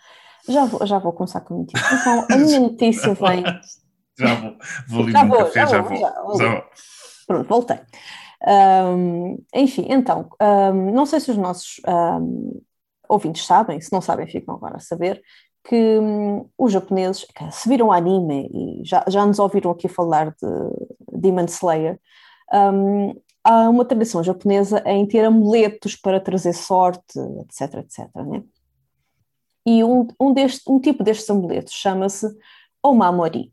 Já 0.48 0.66
vou, 0.66 0.86
já 0.86 1.00
vou 1.00 1.14
começar 1.14 1.42
com 1.42 1.56
a 1.56 1.58
notícia. 1.58 1.88
Então, 1.94 2.26
a 2.30 2.38
minha 2.38 2.60
notícia 2.60 3.14
vem. 3.16 3.44
Já 4.18 4.36
vou, 4.36 4.58
vou 4.88 5.04
ali 5.04 5.12
Já 5.12 5.26
vou, 5.26 5.38
café, 5.38 5.60
já 5.60 5.66
já 5.66 5.82
vou, 5.82 5.90
vou. 5.90 6.00
já 6.00 6.22
vou. 6.22 6.38
Já 6.38 6.50
vou. 6.52 6.64
Pronto, 7.28 7.48
voltei. 7.50 7.80
Ahm, 8.46 9.38
enfim, 9.54 9.88
então, 9.90 10.30
ahm, 10.40 10.92
não 10.92 11.06
sei 11.06 11.20
se 11.20 11.32
os 11.32 11.38
nossos 11.38 11.82
ahm, 11.86 12.52
ouvintes 13.10 13.46
sabem, 13.46 13.82
se 13.82 13.92
não 13.92 14.02
sabem, 14.02 14.28
ficam 14.28 14.56
agora 14.56 14.78
a 14.78 14.80
saber, 14.80 15.22
que 15.68 16.00
hum, 16.00 16.50
os 16.58 16.72
japoneses, 16.72 17.26
se 17.52 17.68
viram 17.70 17.92
anime 17.92 18.50
e 18.54 18.86
já, 18.86 19.04
já 19.08 19.26
nos 19.26 19.40
ouviram 19.40 19.72
aqui 19.72 19.88
falar 19.88 20.30
de 20.32 21.20
Demon 21.20 21.46
Slayer, 21.46 22.00
um, 22.54 23.14
há 23.44 23.70
uma 23.70 23.84
tradição 23.84 24.24
japonesa 24.24 24.82
em 24.86 25.06
ter 25.06 25.26
amuletos 25.26 25.96
para 25.96 26.20
trazer 26.20 26.54
sorte, 26.54 27.20
etc, 27.42 27.76
etc. 27.80 28.08
Né? 28.16 28.44
E 29.68 29.84
um, 29.84 30.08
um, 30.18 30.32
deste, 30.32 30.62
um 30.72 30.80
tipo 30.80 31.04
destes 31.04 31.30
amuletos 31.30 31.74
chama-se 31.74 32.26
Omamori, 32.82 33.52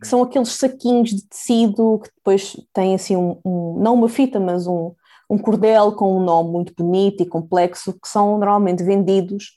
que 0.00 0.08
são 0.08 0.22
aqueles 0.22 0.52
saquinhos 0.52 1.10
de 1.10 1.28
tecido 1.28 2.00
que 2.02 2.08
depois 2.16 2.56
têm 2.72 2.94
assim 2.94 3.14
um, 3.14 3.38
um 3.44 3.78
não 3.78 3.92
uma 3.92 4.08
fita, 4.08 4.40
mas 4.40 4.66
um, 4.66 4.94
um 5.28 5.36
cordel 5.36 5.92
com 5.92 6.16
um 6.16 6.24
nome 6.24 6.50
muito 6.50 6.72
bonito 6.74 7.22
e 7.22 7.26
complexo, 7.26 7.92
que 7.92 8.08
são 8.08 8.38
normalmente 8.38 8.82
vendidos 8.82 9.54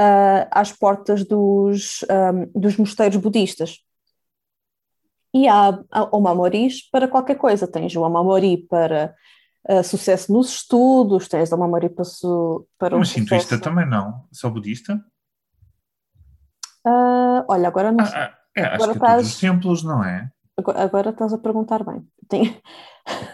uh, 0.00 0.48
às 0.50 0.72
portas 0.72 1.22
dos, 1.22 2.02
um, 2.04 2.58
dos 2.58 2.78
mosteiros 2.78 3.18
budistas. 3.18 3.80
E 5.34 5.46
há 5.48 5.78
omamoris 6.12 6.88
para 6.90 7.06
qualquer 7.06 7.36
coisa. 7.36 7.68
Tens 7.68 7.94
o 7.94 8.00
omamori 8.00 8.56
para 8.56 9.14
uh, 9.68 9.84
sucesso 9.84 10.32
nos 10.32 10.48
estudos, 10.48 11.28
tens 11.28 11.52
o 11.52 11.56
omamori 11.56 11.90
para, 11.90 12.06
su, 12.06 12.66
para 12.78 12.96
Mas 12.96 13.10
sucesso... 13.10 13.60
também 13.60 13.86
não, 13.86 14.24
só 14.32 14.48
budista? 14.48 14.98
Uh, 16.86 17.44
olha, 17.48 17.68
agora 17.68 17.90
não 17.90 18.04
ah. 18.04 18.12
Ah, 18.14 18.34
é, 18.56 18.62
acho 18.62 18.74
agora 18.74 18.92
que 18.92 18.98
estás... 18.98 19.16
todos 19.16 19.34
os 19.34 19.40
templos, 19.40 19.82
não 19.82 20.04
é? 20.04 20.30
Agora, 20.56 20.82
agora 20.82 21.10
estás 21.10 21.32
a 21.32 21.38
perguntar 21.38 21.84
bem. 21.84 22.06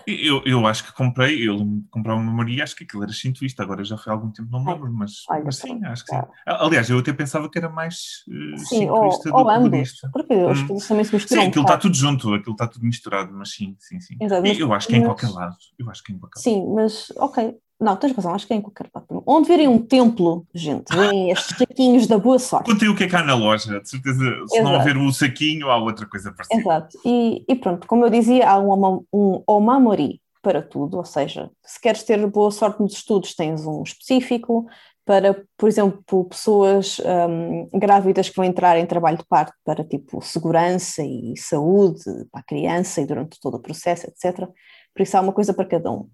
Eu, 0.06 0.42
eu 0.44 0.66
acho 0.66 0.84
que 0.84 0.92
comprei, 0.92 1.48
eu 1.48 1.56
comprei 1.90 2.14
uma 2.14 2.32
Maria, 2.32 2.62
acho 2.62 2.76
que 2.76 2.84
aquilo 2.84 3.04
era 3.04 3.12
cintuista, 3.12 3.62
agora 3.62 3.82
já 3.82 3.96
foi 3.96 4.12
há 4.12 4.16
algum 4.16 4.30
tempo, 4.30 4.50
não 4.50 4.62
me 4.62 4.70
lembro, 4.70 4.92
mas, 4.92 5.24
Olha, 5.30 5.44
mas 5.44 5.56
sim, 5.56 5.82
acho 5.84 6.04
que 6.04 6.14
sim. 6.14 6.22
Aliás, 6.44 6.90
eu 6.90 6.98
até 6.98 7.10
pensava 7.12 7.48
que 7.48 7.56
era 7.56 7.70
mais 7.70 8.22
uh, 8.28 8.58
sim, 8.58 8.90
ou, 8.90 9.10
do 9.10 9.18
que 9.18 9.58
budista. 9.60 10.10
Porque 10.12 10.32
eu 10.34 10.50
acho 10.50 10.66
que 10.66 10.88
também 10.88 11.04
se 11.04 11.14
misturam. 11.14 11.42
Sim, 11.42 11.48
aquilo 11.48 11.64
está 11.64 11.78
tudo 11.78 11.94
junto, 11.94 12.34
aquilo 12.34 12.52
está 12.52 12.66
tudo 12.66 12.84
misturado, 12.84 13.32
mas 13.32 13.50
sim, 13.52 13.74
sim, 13.78 13.98
sim. 14.00 14.16
Exato, 14.20 14.42
mas, 14.46 14.58
eu 14.58 14.72
acho 14.74 14.88
que 14.88 14.94
é 14.94 14.98
em 14.98 15.04
qualquer 15.04 15.30
lado. 15.30 15.56
Eu 15.78 15.88
acho 15.88 16.02
que 16.02 16.12
é 16.12 16.16
em 16.16 16.18
qualquer 16.18 16.40
Sim, 16.40 16.74
mas 16.74 17.10
ok, 17.16 17.56
não, 17.80 17.96
tens 17.96 18.12
razão, 18.12 18.34
acho 18.34 18.46
que 18.46 18.52
é 18.52 18.56
em 18.56 18.60
qualquer 18.60 18.88
parte. 18.90 19.08
Onde 19.26 19.48
virem 19.48 19.66
um 19.66 19.78
templo, 19.78 20.46
gente, 20.54 20.94
vêm 20.94 21.30
estes 21.32 21.56
saquinhos 21.56 22.06
da 22.06 22.16
boa 22.16 22.38
sorte. 22.38 22.70
Contei 22.70 22.88
o 22.88 22.94
que 22.94 23.04
é 23.04 23.08
que 23.08 23.16
há 23.16 23.24
na 23.24 23.34
loja, 23.34 23.80
de 23.80 23.88
certeza. 23.88 24.18
Se 24.46 24.56
Exato. 24.56 24.62
não 24.62 24.74
houver 24.74 24.96
o 24.96 25.12
saquinho, 25.12 25.68
há 25.68 25.76
outra 25.76 26.06
coisa 26.06 26.32
parecida. 26.32 26.60
Exato. 26.60 26.98
E, 27.04 27.44
e 27.48 27.54
pronto, 27.56 27.86
como 27.86 28.04
eu 28.04 28.10
dizia, 28.10 28.48
há 28.48 28.58
um, 28.58 29.04
um 29.12 29.42
omamori 29.46 30.20
para 30.40 30.60
tudo, 30.60 30.96
ou 30.96 31.04
seja, 31.04 31.50
se 31.62 31.80
queres 31.80 32.02
ter 32.02 32.24
boa 32.26 32.50
sorte 32.50 32.80
nos 32.80 32.94
estudos, 32.94 33.34
tens 33.34 33.64
um 33.66 33.82
específico. 33.82 34.66
Para, 35.04 35.44
por 35.58 35.68
exemplo, 35.68 36.24
pessoas 36.26 37.00
um, 37.00 37.68
grávidas 37.76 38.28
que 38.28 38.36
vão 38.36 38.44
entrar 38.44 38.78
em 38.78 38.86
trabalho 38.86 39.18
de 39.18 39.26
parto 39.26 39.52
para 39.64 39.82
tipo 39.82 40.22
segurança 40.22 41.02
e 41.02 41.34
saúde 41.36 42.04
para 42.30 42.40
a 42.40 42.44
criança 42.44 43.00
e 43.00 43.06
durante 43.06 43.40
todo 43.40 43.56
o 43.56 43.60
processo, 43.60 44.06
etc. 44.06 44.46
Por 44.94 45.02
isso 45.02 45.16
há 45.16 45.20
uma 45.20 45.32
coisa 45.32 45.52
para 45.52 45.64
cada 45.64 45.90
um. 45.90 46.08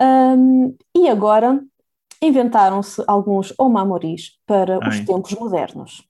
Um, 0.00 0.76
e 0.94 1.08
agora 1.08 1.60
inventaram-se 2.20 3.02
alguns 3.06 3.52
omamoris 3.58 4.38
para 4.46 4.78
Ai. 4.82 4.88
os 4.88 5.00
tempos 5.00 5.32
modernos. 5.32 6.02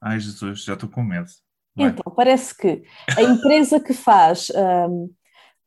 Ai 0.00 0.18
Jesus, 0.18 0.64
já 0.64 0.74
estou 0.74 0.88
com 0.88 1.02
medo. 1.02 1.28
Vai. 1.74 1.88
Então, 1.88 2.12
parece 2.14 2.56
que 2.56 2.82
a 3.16 3.22
empresa 3.22 3.80
que 3.80 3.94
faz 3.94 4.48
um, 4.50 5.10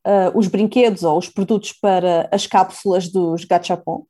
uh, 0.06 0.38
os 0.38 0.48
brinquedos 0.48 1.04
ou 1.04 1.18
os 1.18 1.30
produtos 1.30 1.74
para 1.74 2.30
as 2.32 2.46
cápsulas 2.46 3.10
dos 3.10 3.44
gachapon, 3.44 4.06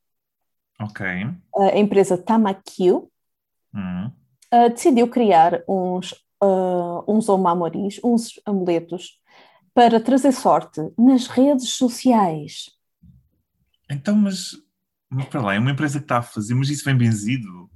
okay. 0.81 1.27
a 1.57 1.77
empresa 1.77 2.17
Tamakio, 2.17 3.09
uhum. 3.73 4.11
uh, 4.53 4.69
decidiu 4.69 5.07
criar 5.07 5.63
uns, 5.67 6.11
uh, 6.43 7.03
uns 7.07 7.29
omamoris, 7.29 7.99
uns 8.03 8.39
amuletos, 8.45 9.19
para 9.73 9.99
trazer 9.99 10.31
sorte 10.31 10.81
nas 10.97 11.27
redes 11.27 11.69
sociais. 11.73 12.74
Então, 13.89 14.15
mas, 14.15 14.51
mas 15.09 15.25
para 15.25 15.41
lá, 15.41 15.55
é 15.55 15.59
uma 15.59 15.71
empresa 15.71 15.99
que 15.99 16.05
está 16.05 16.17
a 16.17 16.23
fazer, 16.23 16.53
mas 16.55 16.69
isso 16.69 16.83
vem 16.83 16.97
benzido. 16.97 17.69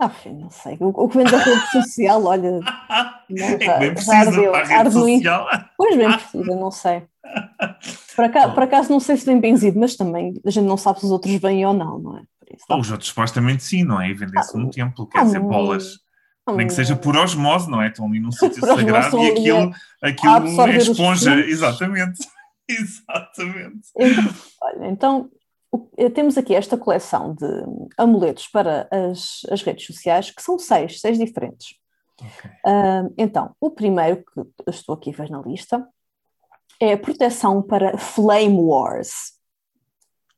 Ah, 0.00 0.10
não 0.26 0.50
sei. 0.50 0.76
O, 0.78 0.88
o 0.88 1.08
que 1.08 1.16
vem 1.16 1.26
da 1.26 1.38
rede 1.38 1.70
social, 1.72 2.24
olha. 2.24 2.60
Não, 3.28 3.36
é 3.36 3.58
que 3.58 3.78
bem 3.78 3.94
precisa 3.94 4.16
ardeu, 4.16 4.52
para 4.52 4.62
a 4.62 4.64
rede 4.64 4.92
social. 4.92 5.48
Pois 5.76 5.96
bem 5.96 6.12
precisa, 6.12 6.56
não 6.56 6.70
sei. 6.70 7.02
Por 8.14 8.24
acaso, 8.24 8.54
por 8.54 8.62
acaso 8.62 8.90
não 8.90 9.00
sei 9.00 9.16
se 9.16 9.26
vem 9.26 9.40
benzido, 9.40 9.78
mas 9.78 9.96
também 9.96 10.34
a 10.46 10.50
gente 10.50 10.66
não 10.66 10.76
sabe 10.76 11.00
se 11.00 11.06
os 11.06 11.10
outros 11.10 11.34
vêm 11.36 11.66
ou 11.66 11.74
não, 11.74 11.98
não 11.98 12.18
é? 12.18 12.22
Isso, 12.54 12.64
tá? 12.66 12.76
Os 12.76 12.90
outros 12.90 13.08
supostamente 13.08 13.62
sim, 13.62 13.84
não 13.84 14.00
é? 14.00 14.08
E 14.08 14.14
vendem-se 14.14 14.56
ah, 14.56 14.58
num 14.58 14.70
templo, 14.70 15.06
quer 15.06 15.20
ah, 15.20 15.24
dizer, 15.24 15.40
bolas. 15.40 15.98
Ah, 16.46 16.52
Nem 16.52 16.66
que 16.66 16.72
seja 16.72 16.96
por 16.96 17.16
osmose, 17.16 17.70
não 17.70 17.82
é? 17.82 17.88
Estão 17.88 18.06
ali 18.06 18.20
num 18.20 18.32
sítio 18.32 18.64
sagrado 18.64 19.18
e 19.18 19.30
aquilo, 19.30 19.72
aquilo 20.02 20.62
é 20.62 20.76
esponja. 20.76 21.34
Exatamente. 21.40 22.26
Exatamente. 22.68 23.88
Então, 23.96 24.34
olha, 24.62 24.86
então 24.88 25.30
temos 26.14 26.38
aqui 26.38 26.54
esta 26.54 26.76
coleção 26.76 27.34
de 27.34 27.46
amuletos 27.96 28.46
para 28.48 28.88
as, 28.90 29.40
as 29.50 29.62
redes 29.62 29.86
sociais, 29.86 30.30
que 30.30 30.42
são 30.42 30.58
seis, 30.58 31.00
seis 31.00 31.18
diferentes. 31.18 31.76
Okay. 32.20 32.50
Uh, 32.66 33.14
então, 33.16 33.54
o 33.60 33.70
primeiro 33.70 34.24
que 34.24 34.70
estou 34.70 34.94
aqui 34.94 35.14
a 35.16 35.28
na 35.28 35.40
lista 35.40 35.86
é 36.80 36.92
a 36.92 36.98
proteção 36.98 37.62
para 37.62 37.96
Flame 37.98 38.58
Wars. 38.60 39.38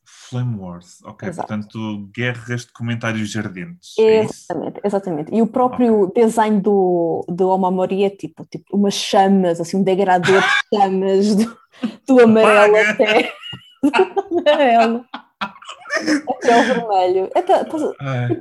Flame 0.04 0.56
Wars, 0.58 1.02
ok. 1.04 1.28
Exato. 1.28 1.48
Portanto, 1.48 2.08
guerras 2.14 2.64
de 2.64 2.72
comentários 2.72 3.34
ardentes. 3.36 3.98
É 3.98 4.20
exatamente, 4.20 4.80
é 4.82 4.86
exatamente. 4.86 5.34
E 5.34 5.42
o 5.42 5.46
próprio 5.46 6.02
okay. 6.02 6.24
design 6.24 6.60
do, 6.60 7.24
do 7.28 7.48
Omamori 7.48 8.04
é 8.04 8.10
tipo, 8.10 8.44
tipo 8.46 8.64
umas 8.76 8.94
chamas, 8.94 9.60
assim, 9.60 9.76
um 9.76 9.82
degradador 9.82 10.40
de 10.40 10.48
chamas 10.78 11.34
do, 11.34 11.58
do 12.06 12.20
amarelo 12.20 12.76
até. 12.76 13.32
amarelo. 14.30 15.04
Até 15.40 16.60
o 16.60 16.62
vermelho. 16.62 17.30
É, 17.34 17.42
tá, 17.42 17.64
tá, 17.64 17.76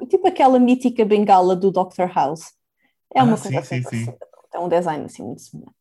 tipo 0.09 0.27
aquela 0.27 0.59
mítica 0.59 1.05
bengala 1.05 1.55
do 1.55 1.71
Dr. 1.71 2.11
House. 2.13 2.53
É 3.13 3.23
uma 3.23 3.35
ah, 3.35 3.37
coisa 3.37 3.49
sim, 3.49 3.77
assim. 3.79 3.83
Sim, 3.83 4.05
sim. 4.05 4.13
É 4.53 4.59
um 4.59 4.69
design 4.69 5.05
assim 5.05 5.23
muito 5.23 5.41
semelhante. 5.41 5.75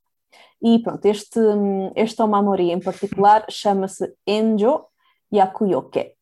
E 0.62 0.78
pronto, 0.80 1.04
este, 1.06 1.40
este 1.94 2.20
Omamori 2.20 2.70
em 2.70 2.80
particular 2.80 3.44
chama-se 3.48 4.12
Enjo 4.26 4.86
Yakuyoke. 5.32 6.14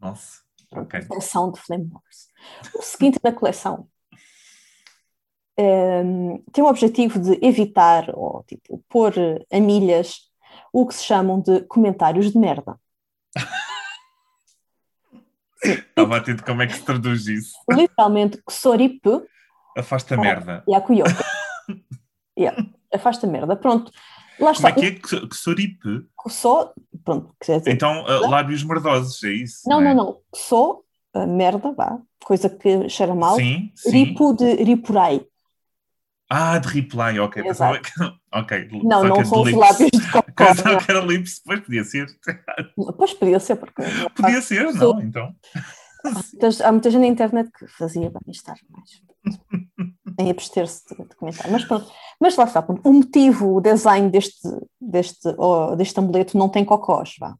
Nossa. 0.00 0.42
Okay. 0.70 1.04
Coleção 1.06 1.50
de 1.50 1.60
Flame 1.60 1.90
Wars. 1.92 2.28
O 2.74 2.82
seguinte 2.82 3.18
da 3.22 3.32
coleção 3.32 3.88
um, 5.58 6.38
tem 6.52 6.62
o 6.62 6.68
objetivo 6.68 7.18
de 7.18 7.38
evitar 7.44 8.10
ou 8.14 8.44
tipo, 8.44 8.82
pôr 8.88 9.12
a 9.50 9.60
milhas 9.60 10.27
o 10.80 10.86
que 10.86 10.94
se 10.94 11.04
chamam 11.04 11.40
de 11.40 11.60
comentários 11.62 12.30
de 12.30 12.38
merda. 12.38 12.78
Estava 15.62 16.16
atento 16.18 16.44
como 16.44 16.62
é 16.62 16.68
que 16.68 16.74
se 16.74 16.84
traduz 16.84 17.26
isso. 17.26 17.52
Literalmente, 17.68 18.40
Ksoripe. 18.46 19.22
Afasta 19.76 20.14
a 20.14 20.18
merda. 20.18 20.62
Yakuyoke. 20.68 21.10
yeah, 22.38 22.64
afasta 22.94 23.26
merda. 23.26 23.56
Pronto. 23.56 23.90
Lá 24.38 24.52
está. 24.52 24.72
Como 24.72 24.86
é 24.86 24.92
que 24.92 25.16
é? 25.16 25.26
Ksoripe? 25.26 26.06
Só, 26.28 26.72
pronto, 27.04 27.34
quer 27.40 27.58
dizer. 27.58 27.72
Então, 27.72 28.04
uh, 28.04 28.30
lábios 28.30 28.62
merdosos, 28.62 29.22
é 29.24 29.32
isso? 29.32 29.68
Não, 29.68 29.80
não, 29.80 29.90
é? 29.90 29.94
não. 29.94 30.20
não. 30.52 30.82
Uh, 31.14 31.26
merda, 31.26 31.72
vá, 31.72 31.98
coisa 32.22 32.48
que 32.48 32.88
cheira 32.88 33.14
mal. 33.14 33.34
Sim, 33.34 33.72
sim. 33.74 33.90
Ripo 33.90 34.32
de 34.34 34.62
ripurai. 34.62 35.26
Ah, 36.30 36.58
de 36.58 36.68
reply, 36.68 37.18
ok. 37.18 37.42
Pensava 37.42 37.78
que... 37.78 37.90
ok. 38.32 38.68
Não, 38.84 39.04
não 39.04 39.24
são 39.24 39.42
os 39.42 39.52
lábios 39.52 39.90
de 39.90 40.00
cocó. 40.12 40.22
Pensava 40.36 40.76
que 40.76 40.90
era 40.90 41.00
lips, 41.00 41.38
depois 41.38 41.60
podia 41.60 41.84
ser. 41.84 42.06
Pois 42.96 43.14
podia 43.14 43.40
ser, 43.40 43.56
porque. 43.56 43.82
Podia 44.14 44.42
ser, 44.42 44.72
não, 44.74 45.00
então. 45.00 45.34
Há 46.64 46.72
muita 46.72 46.90
gente 46.90 47.00
na 47.00 47.06
internet 47.06 47.50
que 47.50 47.66
fazia 47.66 48.10
bem 48.10 48.20
estar 48.28 48.56
mais 48.70 49.08
em 50.20 50.30
abster-se 50.30 50.82
de, 50.88 51.04
de, 51.04 51.16
comentar. 51.16 51.50
Mas 51.50 51.64
pronto, 51.64 51.90
mas 52.20 52.36
lá 52.36 52.44
está, 52.44 52.64
o 52.84 52.92
motivo, 52.92 53.56
o 53.56 53.60
design 53.60 54.10
deste, 54.10 54.48
deste, 54.80 55.28
oh, 55.36 55.76
deste 55.76 55.98
amuleto 55.98 56.36
não 56.36 56.48
tem 56.48 56.64
cocós, 56.64 57.14
vá. 57.18 57.34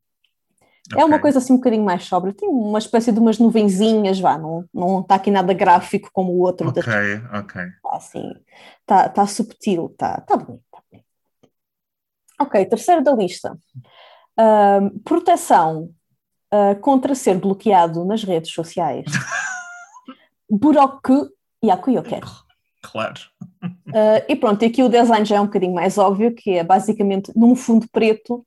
Okay. 0.90 1.02
É 1.02 1.04
uma 1.04 1.18
coisa 1.18 1.38
assim 1.38 1.52
um 1.52 1.56
bocadinho 1.56 1.84
mais 1.84 2.04
sóbria, 2.04 2.32
tem 2.32 2.48
uma 2.48 2.78
espécie 2.78 3.12
de 3.12 3.18
umas 3.18 3.38
nuvenzinhas, 3.38 4.18
vá, 4.18 4.38
não, 4.38 4.64
não 4.72 5.00
está 5.00 5.16
aqui 5.16 5.30
nada 5.30 5.52
gráfico 5.52 6.08
como 6.12 6.32
o 6.32 6.40
outro. 6.40 6.68
Ok, 6.68 6.82
da... 6.82 7.38
ok. 7.40 7.62
Está 7.62 7.96
assim, 7.96 8.34
está 8.80 9.08
tá 9.08 9.26
subtil, 9.26 9.90
está 9.92 10.20
tá 10.22 10.36
bonito, 10.36 10.62
está 10.64 10.82
bonito. 10.90 11.06
Ok, 12.40 12.64
terceiro 12.66 13.02
da 13.02 13.12
lista. 13.12 13.58
Uh, 14.38 14.98
proteção 15.00 15.90
uh, 16.54 16.78
contra 16.80 17.14
ser 17.14 17.38
bloqueado 17.38 18.04
nas 18.06 18.24
redes 18.24 18.52
sociais. 18.52 19.10
Buroku 20.50 21.28
Yakuyoke. 21.62 22.20
Claro. 22.82 23.20
Uh, 23.62 24.24
e 24.28 24.36
pronto, 24.36 24.64
aqui 24.64 24.82
o 24.82 24.88
design 24.88 25.26
já 25.26 25.36
é 25.36 25.40
um 25.40 25.46
bocadinho 25.46 25.74
mais 25.74 25.98
óbvio, 25.98 26.34
que 26.34 26.52
é 26.52 26.64
basicamente 26.64 27.30
num 27.36 27.54
fundo 27.54 27.86
preto 27.92 28.46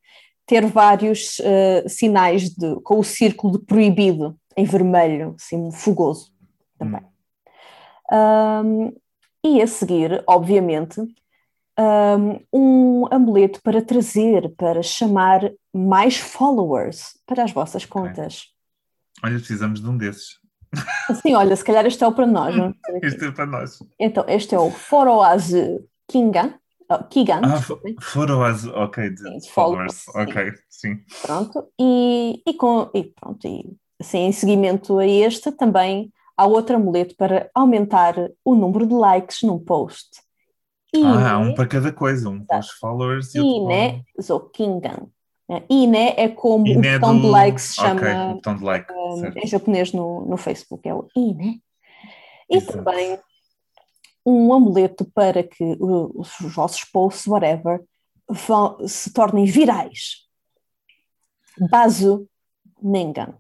ter 0.52 0.66
vários 0.66 1.40
uh, 1.40 1.88
sinais 1.88 2.50
de, 2.50 2.76
com 2.84 3.00
o 3.00 3.04
círculo 3.06 3.58
de 3.58 3.66
proibido 3.66 4.38
em 4.58 4.66
vermelho, 4.66 5.34
assim, 5.40 5.72
fogoso 5.72 6.30
também. 6.78 7.02
Um, 8.12 8.94
e 9.46 9.62
a 9.62 9.68
seguir, 9.68 10.22
obviamente, 10.28 11.02
um 12.54 13.08
amuleto 13.10 13.62
para 13.64 13.82
trazer, 13.82 14.54
para 14.58 14.84
chamar 14.84 15.50
mais 15.74 16.18
followers 16.18 17.18
para 17.26 17.46
as 17.46 17.52
vossas 17.54 17.86
contas. 17.86 18.48
Olha, 19.24 19.36
precisamos 19.36 19.82
de 19.82 19.88
um 19.88 19.98
desses. 19.98 20.38
Sim, 21.22 21.34
olha, 21.34 21.56
se 21.56 21.64
calhar 21.64 21.86
este 21.86 22.04
é 22.04 22.08
o 22.08 22.12
para 22.12 22.28
nós. 22.28 22.56
Não? 22.56 22.76
este 23.02 23.24
é 23.24 23.32
para 23.32 23.46
nós. 23.46 23.80
Então, 23.98 24.26
este 24.28 24.54
é 24.54 24.60
o 24.60 24.70
Foroaz 24.70 25.50
Kingan. 26.10 26.56
Oh, 26.92 27.04
Kigan. 27.06 27.40
Ah, 27.44 27.62
Foroaz, 28.02 28.68
ok, 28.68 29.10
de 29.12 29.40
sim, 29.40 29.50
followers, 29.50 30.06
ok, 30.10 30.52
sim. 30.70 31.00
Pronto, 31.22 31.66
e, 31.80 32.42
e, 32.46 32.54
com, 32.54 32.90
e 32.94 33.04
pronto, 33.04 33.48
e 33.48 33.78
assim, 33.98 34.20
em 34.20 34.32
seguimento 34.34 35.00
a 35.00 35.08
este, 35.08 35.54
também 35.54 36.12
há 36.36 36.46
outro 36.46 36.76
amuleto 36.76 37.16
para 37.16 37.50
aumentar 37.56 38.16
o 38.44 38.56
número 38.56 38.86
de 38.86 38.94
likes 38.94 39.42
num 39.44 39.58
post. 39.58 40.20
E, 40.94 41.02
ah, 41.02 41.38
um 41.38 41.54
para 41.54 41.68
cada 41.68 41.94
coisa, 41.94 42.28
um 42.28 42.44
para 42.44 42.60
os 42.60 42.72
followers 42.72 43.34
e 43.36 43.40
outro 43.40 43.68
para... 43.68 44.22
Zokingan. 44.22 45.08
Ine 45.70 46.14
é 46.18 46.28
como 46.28 46.68
Ine 46.68 46.78
o 46.78 47.00
botão 47.00 47.16
do... 47.16 47.22
de 47.22 47.28
like 47.28 47.62
se 47.62 47.76
chama 47.76 48.02
okay, 48.02 48.14
o 48.14 48.34
botão 48.36 48.56
de 48.58 48.64
like, 48.64 48.94
um, 48.94 49.26
em 49.38 49.48
japonês 49.48 49.94
no, 49.94 50.26
no 50.26 50.36
Facebook, 50.36 50.88
é 50.88 50.94
o 50.94 51.08
Ine. 51.16 51.62
E 52.50 52.58
Exato. 52.58 52.84
também 52.84 53.18
um 54.26 54.54
amuleto 54.54 55.06
para 55.06 55.44
que 55.44 55.78
os 55.80 56.36
vossos 56.54 56.84
posts, 56.84 57.28
whatever, 57.28 57.84
vão, 58.30 58.88
se 58.88 59.12
tornem 59.12 59.46
virais. 59.46 60.28
Baso 61.70 62.28
Nengan. 62.82 63.38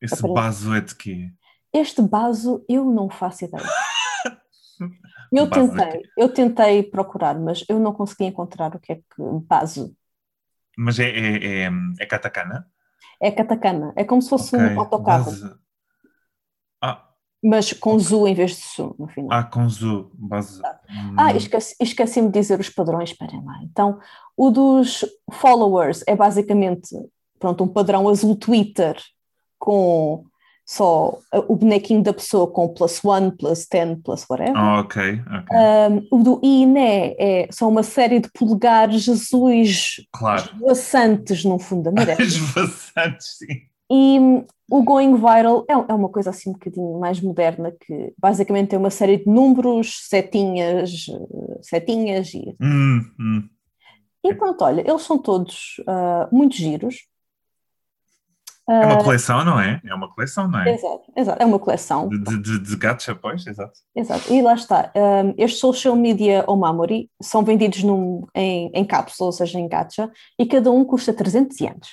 Esse 0.00 0.22
baso 0.22 0.74
é 0.74 0.80
de 0.80 0.94
quê? 0.94 1.32
Este 1.72 2.02
baso 2.02 2.64
eu 2.68 2.84
não 2.84 3.08
faço 3.08 3.44
ideia. 3.44 3.64
Eu 5.32 5.48
tentei, 5.48 6.02
eu 6.16 6.28
tentei 6.28 6.82
procurar, 6.82 7.38
mas 7.38 7.64
eu 7.68 7.78
não 7.78 7.92
consegui 7.92 8.24
encontrar 8.24 8.74
o 8.74 8.80
que 8.80 8.92
é 8.92 8.96
que 8.96 9.22
baso. 9.46 9.96
Mas 10.76 10.98
é, 10.98 11.08
é, 11.08 11.66
é, 11.66 11.70
é 12.00 12.06
katakana? 12.06 12.68
É 13.22 13.30
katakana, 13.30 13.92
é 13.94 14.02
como 14.02 14.20
se 14.20 14.28
fosse 14.28 14.56
okay. 14.56 14.74
um 14.74 14.80
autocarro. 14.80 15.26
Base... 15.26 15.59
Ah. 17.42 17.48
Mas 17.48 17.72
com 17.72 17.98
zu 17.98 18.26
em 18.26 18.34
vez 18.34 18.52
de 18.52 18.62
su 18.62 18.94
no 18.98 19.08
final. 19.08 19.30
Ah, 19.32 19.44
com 19.44 19.68
zu, 19.68 20.10
base. 20.14 20.60
Ah, 20.64 21.32
hum. 21.32 21.36
esqueci, 21.36 21.74
esqueci-me 21.80 22.28
de 22.28 22.38
dizer 22.38 22.60
os 22.60 22.68
padrões, 22.68 23.10
esperem 23.10 23.42
lá. 23.44 23.60
Então, 23.62 23.98
o 24.36 24.50
dos 24.50 25.04
followers 25.30 26.04
é 26.06 26.14
basicamente 26.14 26.94
pronto, 27.40 27.64
um 27.64 27.68
padrão 27.68 28.08
azul 28.08 28.36
Twitter 28.36 28.96
com 29.58 30.24
só 30.64 31.18
o 31.48 31.56
bonequinho 31.56 32.00
da 32.00 32.12
pessoa 32.12 32.46
com 32.46 32.68
plus 32.68 33.04
one, 33.04 33.32
plus 33.32 33.66
ten, 33.66 33.96
plus 33.96 34.24
whatever. 34.30 34.54
Oh, 34.56 34.80
ok, 34.80 35.20
ok. 35.20 35.56
Um, 35.58 36.16
o 36.16 36.22
do 36.22 36.40
INE 36.44 37.16
é 37.18 37.48
só 37.50 37.68
uma 37.68 37.82
série 37.82 38.20
de 38.20 38.30
polegares 38.32 39.08
azuis 39.08 39.96
claro. 40.12 40.48
esvoaçantes, 40.54 41.44
no 41.44 41.58
fundo 41.58 41.84
da 41.84 41.90
maré. 41.98 42.16
esvoaçantes, 42.22 43.38
sim. 43.38 43.69
E 43.90 44.44
o 44.70 44.84
Going 44.84 45.16
Viral 45.16 45.64
é, 45.68 45.72
é, 45.72 45.94
uma 45.94 46.08
coisa 46.08 46.30
assim 46.30 46.50
um 46.50 46.52
bocadinho 46.52 47.00
mais 47.00 47.20
moderna, 47.20 47.72
que 47.72 48.14
basicamente 48.16 48.68
tem 48.68 48.78
uma 48.78 48.90
série 48.90 49.16
de 49.16 49.26
números, 49.26 50.06
setinhas, 50.08 51.06
setinhas 51.60 52.32
e... 52.32 52.56
Hum, 52.60 53.00
hum. 53.18 53.48
E 54.22 54.34
pronto, 54.34 54.62
olha, 54.62 54.88
eles 54.88 55.02
são 55.02 55.18
todos 55.18 55.76
uh, 55.80 56.34
muito 56.34 56.54
giros. 56.54 57.08
É 58.68 58.86
uma 58.86 58.98
ah, 58.98 59.02
coleção, 59.02 59.44
não 59.44 59.58
é? 59.58 59.80
É 59.84 59.92
uma 59.92 60.08
coleção, 60.14 60.46
não 60.46 60.60
é? 60.60 60.72
Exato, 60.72 61.12
exato. 61.16 61.42
é 61.42 61.46
uma 61.46 61.58
coleção. 61.58 62.08
De, 62.08 62.38
de, 62.40 62.58
de 62.60 62.76
gacha, 62.76 63.16
pois, 63.16 63.44
exato. 63.44 63.72
Exato, 63.96 64.32
e 64.32 64.40
lá 64.40 64.54
está. 64.54 64.92
Um, 64.94 65.34
estes 65.36 65.58
social 65.58 65.96
media 65.96 66.44
ou 66.46 66.56
memory 66.56 67.10
são 67.20 67.42
vendidos 67.42 67.82
num, 67.82 68.24
em, 68.32 68.70
em 68.72 68.84
cápsula, 68.84 69.28
ou 69.28 69.32
seja, 69.32 69.58
em 69.58 69.66
gacha, 69.66 70.08
e 70.38 70.46
cada 70.46 70.70
um 70.70 70.84
custa 70.84 71.12
300 71.12 71.60
ienes. 71.60 71.88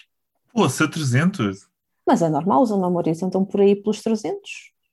Poxa, 0.53 0.87
300? 0.87 1.67
Mas 2.07 2.21
é 2.21 2.29
normal, 2.29 2.61
os 2.61 2.71
memories 2.71 3.21
andam 3.21 3.43
por 3.43 3.59
aí 3.61 3.75
pelos 3.75 4.01
300. 4.01 4.39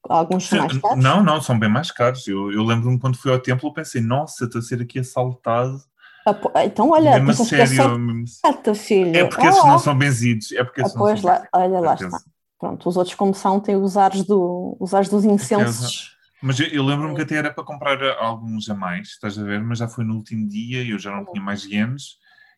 Alguns 0.08 0.48
são 0.48 0.58
mais 0.58 0.76
caros. 0.76 1.02
Não, 1.02 1.22
não, 1.22 1.40
são 1.40 1.58
bem 1.58 1.70
mais 1.70 1.90
caros. 1.90 2.26
Eu, 2.26 2.52
eu 2.52 2.62
lembro-me 2.62 2.98
quando 2.98 3.16
fui 3.16 3.32
ao 3.32 3.38
templo, 3.38 3.72
pensei, 3.72 4.02
nossa, 4.02 4.44
estou 4.44 4.58
a 4.58 4.62
ser 4.62 4.82
aqui 4.82 4.98
assaltado 4.98 5.80
então, 6.64 6.90
olha, 6.90 7.18
mesmo 7.20 7.42
a 7.42 7.46
sério, 7.46 7.76
só... 7.76 8.74
filho. 8.74 9.14
É 9.14 9.24
porque 9.24 9.46
esses 9.46 9.62
oh. 9.62 9.66
não 9.66 9.78
são 9.78 9.96
benzidos. 9.96 10.52
É 10.52 10.64
porque 10.64 10.80
esses 10.80 10.94
ah, 10.94 10.98
pois, 10.98 11.22
lá, 11.22 11.46
olha, 11.52 11.80
lá 11.80 11.94
está. 11.94 12.18
Pronto, 12.58 12.88
os 12.88 12.96
outros, 12.96 13.14
como 13.14 13.34
são, 13.34 13.60
têm 13.60 13.76
os 13.76 13.96
ares, 13.96 14.24
do, 14.24 14.74
os 14.80 14.94
ares 14.94 15.10
dos 15.10 15.24
incensos. 15.24 16.16
Mas 16.42 16.58
eu, 16.60 16.66
eu 16.68 16.82
lembro-me 16.82 17.14
que 17.14 17.22
até 17.22 17.36
era 17.36 17.52
para 17.52 17.64
comprar 17.64 18.02
alguns 18.18 18.70
a 18.70 18.74
mais, 18.74 19.08
estás 19.08 19.38
a 19.38 19.44
ver? 19.44 19.62
Mas 19.62 19.78
já 19.78 19.88
foi 19.88 20.04
no 20.04 20.14
último 20.14 20.48
dia 20.48 20.82
e 20.82 20.90
eu 20.90 20.98
já 20.98 21.10
não 21.10 21.26
tinha 21.26 21.42
mais 21.42 21.64
ienes. 21.64 22.16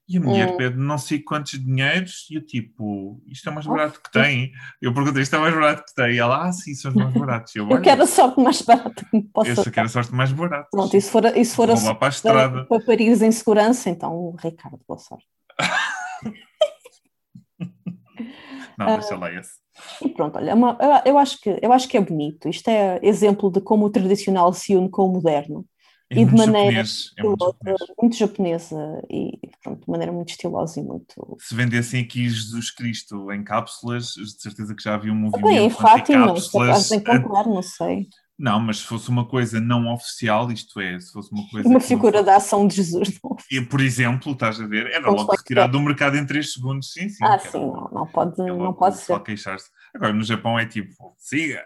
E 0.08 0.18
a 0.18 0.20
mulher 0.20 0.52
hum. 0.52 0.56
pede 0.56 0.76
não 0.76 0.98
sei 0.98 1.20
quantos 1.20 1.58
dinheiros 1.58 2.28
e 2.30 2.36
eu 2.36 2.46
tipo, 2.46 3.20
isto 3.26 3.48
é 3.48 3.52
mais 3.52 3.66
barato 3.66 4.00
que 4.00 4.12
tem. 4.12 4.52
Eu 4.80 4.94
perguntei, 4.94 5.20
isto 5.20 5.34
é 5.34 5.38
mais 5.40 5.52
barato 5.52 5.84
que 5.84 5.94
tem. 5.94 6.14
E 6.14 6.18
ela, 6.18 6.46
ah, 6.46 6.52
sim, 6.52 6.74
são 6.74 6.92
os 6.92 6.96
mais 6.96 7.12
baratos. 7.12 7.56
Eu, 7.56 7.66
eu 7.68 7.80
quero 7.80 8.04
a 8.04 8.06
sorte 8.06 8.40
mais 8.40 8.62
barata 8.62 9.04
que 9.04 9.16
me 9.16 9.24
possa 9.24 9.50
Eu 9.50 9.72
quero 9.72 9.86
a 9.86 9.88
sorte 9.88 10.14
mais 10.14 10.30
barata. 10.30 10.68
Pronto, 10.70 10.96
e 10.96 11.00
se 11.00 11.10
for, 11.10 11.24
e 11.24 11.44
se 11.44 11.56
for 11.56 11.68
a, 11.70 11.94
para, 11.94 12.44
a 12.44 12.64
para 12.64 12.84
Paris 12.84 13.20
em 13.20 13.32
segurança, 13.32 13.90
então, 13.90 14.36
Ricardo, 14.40 14.78
boa 14.86 14.98
sorte. 14.98 15.26
não, 18.78 18.98
deixa 18.98 19.16
lá 19.16 19.32
esse. 19.32 19.56
E 20.02 20.08
pronto, 20.08 20.38
olha, 20.38 20.52
é 20.52 20.54
uma, 20.54 20.78
eu, 21.04 21.18
acho 21.18 21.40
que, 21.40 21.58
eu 21.60 21.72
acho 21.72 21.88
que 21.88 21.96
é 21.96 22.00
bonito. 22.00 22.48
Isto 22.48 22.68
é 22.68 23.00
exemplo 23.02 23.50
de 23.50 23.60
como 23.60 23.86
o 23.86 23.90
tradicional 23.90 24.52
se 24.52 24.76
une 24.76 24.88
com 24.88 25.06
o 25.06 25.12
moderno. 25.12 25.66
É 26.08 26.20
e 26.20 26.24
de 26.24 26.34
maneira 26.34 26.84
japonês, 26.84 27.12
é 27.16 27.22
muito, 27.22 27.56
muito, 28.00 28.16
japonesa 28.16 29.02
e 29.10 29.40
pronto, 29.60 29.84
de 29.84 29.90
maneira 29.90 30.12
muito 30.12 30.28
estilosa 30.28 30.78
e 30.78 30.82
muito. 30.82 31.36
Se 31.40 31.54
vendessem 31.54 32.00
aqui 32.00 32.28
Jesus 32.28 32.70
Cristo 32.70 33.32
em 33.32 33.42
cápsulas, 33.42 34.12
de 34.12 34.40
certeza 34.40 34.74
que 34.74 34.82
já 34.82 34.94
havia 34.94 35.12
um 35.12 35.16
movimento. 35.16 35.48
Bem, 35.48 35.66
em 35.66 35.70
Fátima, 35.70 36.38
se 36.38 36.94
em 36.94 37.00
comprar, 37.00 37.46
não 37.46 37.62
sei. 37.62 38.06
Não, 38.38 38.60
mas 38.60 38.78
se 38.78 38.84
fosse 38.84 39.08
uma 39.08 39.26
coisa 39.26 39.60
não 39.60 39.92
oficial, 39.92 40.52
isto 40.52 40.78
é, 40.78 41.00
se 41.00 41.10
fosse 41.10 41.32
uma 41.32 41.48
coisa. 41.48 41.68
Uma 41.68 41.80
figura 41.80 42.22
da 42.22 42.36
ação 42.36 42.68
de 42.68 42.76
Jesus. 42.76 43.18
Não. 43.24 43.34
E, 43.50 43.60
por 43.62 43.80
exemplo, 43.80 44.32
estás 44.32 44.60
a 44.60 44.66
ver, 44.66 44.86
era 44.86 45.10
logo 45.10 45.32
retirado 45.32 45.72
do 45.72 45.80
mercado 45.80 46.16
em 46.16 46.26
3 46.26 46.52
segundos, 46.52 46.92
sim, 46.92 47.08
sim. 47.08 47.24
Ah, 47.24 47.38
sim, 47.38 47.58
não, 47.58 47.90
não 47.90 48.06
pode, 48.06 48.36
não 48.36 48.74
pode 48.74 48.98
ser. 48.98 49.18
queixar-se. 49.22 49.70
Agora, 49.94 50.12
no 50.12 50.22
Japão 50.22 50.58
é 50.58 50.66
tipo, 50.66 51.14
siga. 51.16 51.64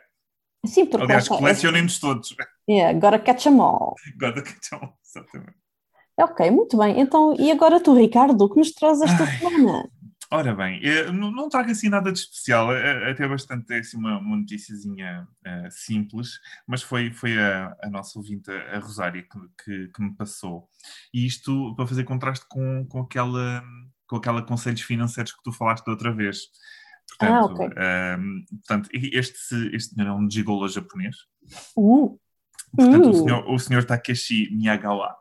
Sim, 0.64 0.86
porque. 0.86 1.04
Aliás, 1.04 1.26
colecionem-nos 1.26 1.98
todos. 1.98 2.34
Yeah, 2.70 2.96
agora 2.96 3.18
catch 3.18 3.42
them 3.44 3.60
all. 3.60 3.96
Agora 4.14 4.42
catch 4.42 4.70
them 4.70 4.78
all, 4.82 4.98
exatamente. 5.04 5.58
Ok, 6.16 6.50
muito 6.50 6.76
bem. 6.76 7.00
Então, 7.00 7.34
e 7.36 7.50
agora 7.50 7.80
tu, 7.80 7.94
Ricardo, 7.94 8.40
o 8.44 8.48
que 8.48 8.58
nos 8.58 8.72
traz 8.72 9.00
esta 9.00 9.24
Ai. 9.24 9.38
semana? 9.38 9.90
Ora 10.32 10.54
bem, 10.54 10.80
eh, 10.84 11.10
não, 11.10 11.32
não 11.32 11.48
trago 11.48 11.72
assim 11.72 11.88
nada 11.88 12.12
de 12.12 12.20
especial, 12.20 12.72
é, 12.72 13.08
é 13.08 13.10
até 13.10 13.26
bastante 13.26 13.74
assim, 13.74 13.96
uma, 13.96 14.18
uma 14.18 14.36
noticiazinha 14.36 15.26
uh, 15.44 15.70
simples, 15.72 16.38
mas 16.68 16.82
foi, 16.82 17.12
foi 17.12 17.36
a, 17.36 17.76
a 17.82 17.90
nossa 17.90 18.16
ouvinte, 18.16 18.48
a 18.48 18.78
Rosária, 18.78 19.22
que, 19.22 19.64
que, 19.64 19.88
que, 19.88 20.00
me 20.00 20.14
passou. 20.14 20.68
E 21.12 21.26
isto 21.26 21.74
para 21.74 21.84
fazer 21.84 22.04
contraste 22.04 22.46
com, 22.48 22.86
com, 22.86 23.00
aquela, 23.00 23.60
com 24.06 24.16
aquela 24.16 24.40
conselhos 24.40 24.82
financeiros 24.82 25.32
que 25.32 25.42
tu 25.42 25.50
falaste 25.50 25.84
da 25.84 25.90
outra 25.90 26.12
vez. 26.12 26.42
Portanto, 27.08 27.34
ah, 27.34 27.52
okay. 27.52 27.66
um, 27.66 27.72
ehm, 27.82 28.44
portanto 28.50 28.88
este, 28.92 29.74
este 29.74 30.00
é 30.00 30.12
um 30.12 30.30
gigolo 30.30 30.68
japonês. 30.68 31.16
Uh. 31.76 32.20
Portanto, 32.74 33.06
uh. 33.06 33.10
o, 33.10 33.14
senhor, 33.14 33.50
o 33.50 33.58
senhor 33.58 33.84
Takeshi 33.84 34.48
Miyagawa, 34.52 35.14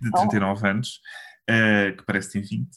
de 0.00 0.10
39 0.10 0.60
oh. 0.62 0.66
anos, 0.68 1.00
uh, 1.50 1.96
que 1.96 2.04
parece 2.04 2.32
ter 2.32 2.42
20. 2.42 2.68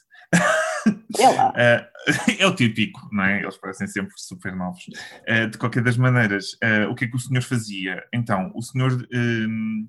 É, 1.17 1.29
lá. 1.29 1.49
uh, 1.49 2.31
é 2.39 2.45
o 2.45 2.55
típico, 2.55 3.07
não 3.11 3.23
é? 3.23 3.41
Eles 3.41 3.57
parecem 3.57 3.87
sempre 3.87 4.13
super 4.17 4.55
novos. 4.55 4.83
Uh, 5.27 5.49
de 5.49 5.57
qualquer 5.57 5.83
das 5.83 5.97
maneiras, 5.97 6.57
o 6.89 6.95
que 6.95 7.05
é 7.05 7.07
que 7.07 7.15
o 7.15 7.19
senhor 7.19 7.41
fazia? 7.41 8.03
Então, 8.13 8.51
o 8.53 8.61
senhor. 8.61 9.07
Ehm, 9.11 9.87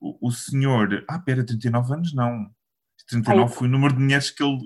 o, 0.00 0.28
o, 0.28 0.30
senhor. 0.30 1.04
Ah, 1.08 1.18
pera, 1.18 1.44
39 1.44 1.94
anos? 1.94 2.14
Não. 2.14 2.48
39 3.08 3.42
Ai, 3.42 3.48
foi 3.48 3.68
o 3.68 3.70
número 3.70 3.94
de 3.94 4.00
mulheres 4.00 4.30
que 4.30 4.42
ele 4.42 4.58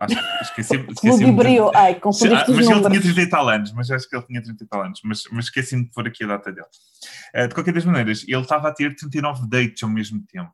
Acho, 0.00 0.14
esqueci, 0.42 0.76
esqueci 0.90 1.24
Ludibriou, 1.24 1.72
ai, 1.74 1.96
confundiste 1.96 2.50
ah, 2.50 2.54
Mas 2.54 2.68
ele 2.68 2.80
tinha 2.80 3.00
30 3.00 3.20
e 3.20 3.28
tal 3.28 3.48
anos, 3.48 3.72
mas 3.72 3.90
acho 3.90 4.08
que 4.08 4.16
ele 4.16 4.26
tinha 4.26 4.42
30 4.42 4.62
e 4.62 4.66
tal 4.66 4.82
anos, 4.82 5.00
mas, 5.04 5.22
mas 5.32 5.46
esqueci-me 5.46 5.84
de 5.84 5.90
pôr 5.90 6.06
aqui 6.06 6.24
a 6.24 6.28
data 6.28 6.52
dele. 6.52 6.66
Uh, 7.34 7.48
de 7.48 7.54
qualquer 7.54 7.74
das 7.74 7.84
maneiras, 7.84 8.24
ele 8.28 8.40
estava 8.40 8.68
a 8.68 8.72
ter 8.72 8.94
39 8.94 9.48
dates 9.48 9.82
ao 9.82 9.88
mesmo 9.88 10.22
tempo. 10.26 10.52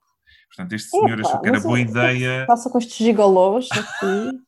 Portanto, 0.49 0.73
este 0.73 0.89
senhor 0.89 1.19
Epa, 1.19 1.29
achou 1.29 1.41
que 1.41 1.49
era 1.49 1.61
boa 1.61 1.79
ideia. 1.79 2.47
Passa 2.47 2.71
com 2.71 2.79
estes 2.79 2.97
gigolós 2.97 3.69
aqui, 3.71 4.41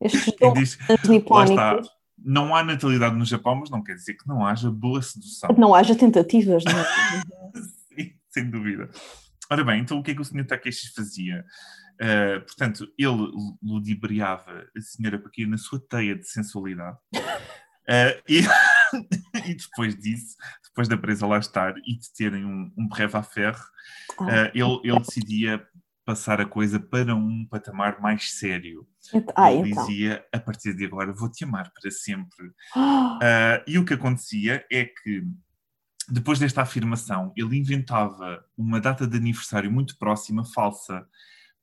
estes 0.02 1.08
nipónicos. 1.08 1.88
Não 2.20 2.54
há 2.54 2.64
natalidade 2.64 3.14
no 3.14 3.24
Japão, 3.24 3.54
mas 3.54 3.70
não 3.70 3.82
quer 3.82 3.94
dizer 3.94 4.14
que 4.14 4.26
não 4.26 4.44
haja 4.44 4.68
boa 4.70 5.00
sedução. 5.00 5.54
Não 5.56 5.72
haja 5.72 5.94
tentativas, 5.94 6.64
não 6.64 6.72
é? 6.72 6.84
Sim, 7.94 8.12
sem 8.28 8.50
dúvida. 8.50 8.90
Ora 9.50 9.64
bem, 9.64 9.80
então 9.80 9.98
o 9.98 10.02
que 10.02 10.10
é 10.10 10.14
que 10.14 10.20
o 10.20 10.24
senhor 10.24 10.44
Takeshi 10.44 10.92
fazia? 10.92 11.44
Uh, 12.00 12.40
portanto, 12.46 12.86
ele 12.96 13.30
ludibriava 13.62 14.66
a 14.76 14.80
senhora 14.80 15.18
cair 15.18 15.46
na 15.46 15.58
sua 15.58 15.80
teia 15.80 16.14
de 16.14 16.28
sensualidade. 16.28 16.96
Uh, 17.14 18.22
e... 18.28 18.42
e 19.46 19.54
depois 19.54 19.96
disso, 19.96 20.36
depois 20.64 20.88
da 20.88 20.96
presa 20.96 21.26
lá 21.26 21.38
estar 21.38 21.76
e 21.78 21.96
de 21.96 22.12
terem 22.14 22.44
um, 22.44 22.72
um 22.76 22.88
breve 22.88 23.16
à 23.16 23.22
ferro, 23.22 23.64
ah. 24.18 24.24
uh, 24.24 24.50
ele, 24.54 24.80
ele 24.84 25.00
decidia 25.00 25.66
passar 26.04 26.40
a 26.40 26.46
coisa 26.46 26.80
para 26.80 27.14
um 27.14 27.46
patamar 27.50 28.00
mais 28.00 28.32
sério. 28.32 28.88
Ah, 29.34 29.52
ele 29.52 29.72
então. 29.72 29.86
dizia, 29.86 30.24
a 30.32 30.40
partir 30.40 30.74
de 30.74 30.86
agora 30.86 31.12
vou-te 31.12 31.44
amar 31.44 31.70
para 31.70 31.90
sempre. 31.90 32.46
Uh, 32.74 33.60
e 33.68 33.78
o 33.78 33.84
que 33.84 33.92
acontecia 33.92 34.64
é 34.72 34.86
que, 34.86 35.22
depois 36.08 36.38
desta 36.38 36.62
afirmação, 36.62 37.32
ele 37.36 37.58
inventava 37.58 38.42
uma 38.56 38.80
data 38.80 39.06
de 39.06 39.18
aniversário 39.18 39.70
muito 39.70 39.98
próxima, 39.98 40.46
falsa, 40.46 41.06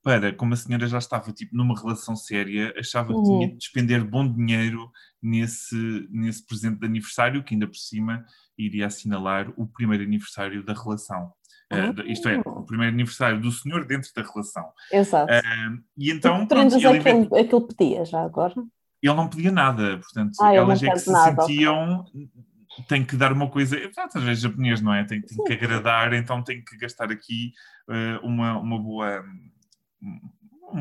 para, 0.06 0.32
como 0.32 0.54
a 0.54 0.56
senhora 0.56 0.86
já 0.86 0.98
estava 0.98 1.32
tipo, 1.32 1.56
numa 1.56 1.76
relação 1.76 2.14
séria, 2.14 2.72
achava 2.78 3.12
que 3.12 3.22
tinha 3.24 3.38
uhum. 3.38 3.48
de 3.48 3.56
despender 3.56 4.04
bom 4.04 4.24
dinheiro 4.24 4.88
nesse, 5.20 6.06
nesse 6.08 6.46
presente 6.46 6.78
de 6.78 6.86
aniversário, 6.86 7.42
que 7.42 7.54
ainda 7.54 7.66
por 7.66 7.74
cima 7.74 8.24
iria 8.56 8.86
assinalar 8.86 9.52
o 9.56 9.66
primeiro 9.66 10.04
aniversário 10.04 10.64
da 10.64 10.74
relação. 10.74 11.32
Uh, 11.72 12.02
isto 12.06 12.28
é, 12.28 12.38
o 12.38 12.62
primeiro 12.62 12.94
aniversário 12.94 13.40
do 13.40 13.50
senhor 13.50 13.84
dentro 13.84 14.08
da 14.14 14.22
relação. 14.22 14.70
Exato. 14.92 15.32
Uh, 15.32 15.82
e 15.98 16.12
então. 16.12 16.46
Pronto, 16.46 16.76
ele, 16.76 16.86
é 16.86 16.96
invent... 16.98 17.28
que 17.28 17.56
ele 17.56 17.66
pedia 17.66 18.04
já 18.04 18.22
agora? 18.22 18.54
Ele 19.02 19.14
não 19.14 19.28
pedia 19.28 19.50
nada, 19.50 19.98
portanto, 19.98 20.36
ah, 20.40 20.54
elas 20.54 20.84
é 20.84 20.88
que 20.88 20.98
se 21.00 21.10
nada, 21.10 21.42
sentiam. 21.42 22.02
Okay. 22.02 22.28
Tem 22.86 23.04
que 23.04 23.16
dar 23.16 23.32
uma 23.32 23.50
coisa, 23.50 23.76
às 24.14 24.22
vezes 24.22 24.44
japonês, 24.44 24.80
não 24.80 24.94
é? 24.94 25.02
Tem, 25.02 25.20
tem 25.20 25.44
que 25.44 25.52
agradar, 25.52 26.12
então 26.12 26.44
tem 26.44 26.62
que 26.62 26.76
gastar 26.76 27.10
aqui 27.10 27.50
uh, 27.88 28.24
uma, 28.24 28.56
uma 28.56 28.78
boa 28.78 29.24
um 29.24 29.55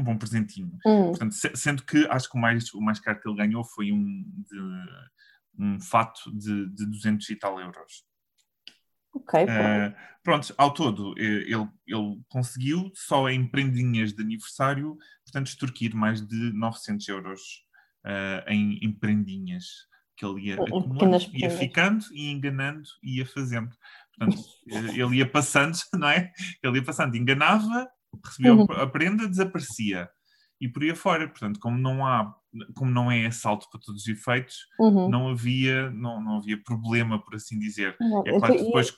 bom 0.04 0.17
presentinho. 0.17 0.78
Hum. 0.86 1.10
Portanto, 1.10 1.36
sendo 1.56 1.84
que 1.84 2.06
acho 2.08 2.30
que 2.30 2.38
o 2.38 2.41
mais, 2.41 2.73
o 2.73 2.82
mais 2.82 2.99
caro 2.99 3.19
que 3.19 3.28
ele 3.28 3.38
ganhou 3.38 3.63
foi 3.63 3.91
um, 3.91 4.23
de, 4.49 4.60
um 5.60 5.80
fato 5.80 6.32
de, 6.36 6.69
de 6.69 6.86
200 6.86 7.30
e 7.30 7.36
tal 7.36 7.60
euros. 7.60 8.04
Ok. 9.13 9.43
Uh, 9.43 9.95
pronto, 10.21 10.54
ao 10.58 10.73
todo, 10.73 11.15
eh, 11.17 11.45
ele, 11.47 11.69
ele 11.88 12.21
conseguiu, 12.28 12.91
só 12.93 13.30
em 13.30 13.47
prendinhas 13.47 14.13
de 14.13 14.21
aniversário, 14.21 14.97
portanto, 15.23 15.47
extorquir 15.47 15.95
mais 15.95 16.21
de 16.21 16.51
900 16.51 17.08
euros 17.08 17.41
uh, 18.06 18.49
em, 18.49 18.78
em 18.82 18.91
prendinhas 18.91 19.65
que 20.17 20.25
ele 20.25 20.47
ia 20.47 20.56
acumulando, 20.56 21.17
ia 21.34 21.49
ficando 21.49 22.06
e 22.12 22.30
enganando 22.30 22.88
ia 23.04 23.25
fazendo. 23.25 23.69
Portanto, 24.17 24.41
ele 24.65 25.17
ia 25.17 25.30
passando, 25.30 25.78
não 25.93 26.10
é? 26.10 26.32
Ele 26.63 26.78
ia 26.78 26.84
passando, 26.84 27.15
enganava, 27.15 27.88
recebia 28.23 28.54
uhum. 28.54 28.65
a 28.71 28.88
prenda, 28.88 29.28
desaparecia. 29.28 30.10
E 30.60 30.69
por 30.69 30.84
aí 30.84 30.91
afora, 30.91 31.28
portanto, 31.28 31.60
como 31.60 31.78
não 31.78 32.06
há, 32.06 32.34
como 32.75 32.89
não 32.89 33.12
é 33.12 33.25
assalto 33.25 33.67
para 33.69 33.80
todos 33.80 34.04
os 34.04 34.08
efeitos, 34.08 34.67
uhum. 34.80 35.10
não 35.10 35.30
havia, 35.30 35.89
não, 35.91 36.21
não 36.23 36.38
havia 36.38 36.62
problema, 36.62 37.21
por 37.21 37.36
assim 37.36 37.60
dizer. 37.60 37.95
Uhum. 37.99 38.23
É 38.25 38.39
claro 38.39 38.56
que 38.56 38.63
depois. 38.63 38.93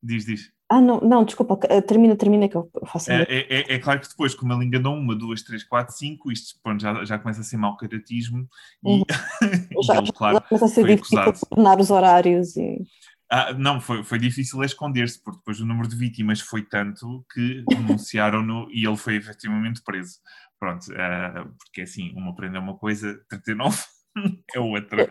Diz, 0.00 0.24
diz. 0.24 0.52
Ah, 0.70 0.80
não, 0.80 1.00
não, 1.00 1.24
desculpa, 1.24 1.58
eh, 1.68 1.80
termina, 1.80 2.14
termina 2.14 2.46
que 2.46 2.54
eu 2.54 2.70
faço. 2.86 3.10
É, 3.10 3.22
é, 3.22 3.46
é, 3.48 3.74
é, 3.74 3.78
claro 3.78 4.00
que 4.00 4.08
depois, 4.08 4.34
como 4.34 4.52
ele 4.52 4.66
enganou 4.66 4.94
uma, 4.94 5.16
duas, 5.16 5.42
três, 5.42 5.64
quatro, 5.64 5.96
cinco, 5.96 6.30
isto 6.30 6.60
pronto, 6.62 6.80
já, 6.80 7.04
já 7.06 7.18
começa 7.18 7.40
a 7.40 7.44
ser 7.44 7.56
mau 7.56 7.74
caratismo 7.76 8.46
uhum. 8.84 9.02
e, 9.72 9.82
já, 9.82 9.96
ele, 9.96 10.12
claro, 10.12 10.34
já 10.34 10.40
começa 10.42 10.64
a 10.66 10.68
ser 10.68 10.86
difícil 10.86 11.18
coordenar 11.24 11.80
os 11.80 11.90
horários 11.90 12.56
e. 12.56 12.82
Ah, 13.30 13.52
não, 13.52 13.80
foi, 13.80 14.02
foi 14.02 14.18
difícil 14.18 14.62
esconder-se, 14.64 15.22
porque 15.22 15.38
depois 15.38 15.60
o 15.60 15.66
número 15.66 15.88
de 15.88 15.96
vítimas 15.96 16.40
foi 16.40 16.62
tanto 16.62 17.24
que 17.32 17.62
denunciaram-no 17.68 18.68
e 18.70 18.86
ele 18.86 18.96
foi 18.96 19.16
efetivamente 19.16 19.82
preso. 19.84 20.18
Pronto, 20.58 20.86
uh, 20.92 21.54
porque 21.58 21.82
assim, 21.82 22.12
uma 22.16 22.34
prenda 22.34 22.56
é 22.56 22.60
uma 22.60 22.76
coisa, 22.76 23.20
39 23.28 23.78
é 24.54 24.58
outra. 24.58 25.10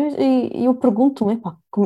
E 0.00 0.64
eu, 0.64 0.76
pergunto-me, 0.76 1.40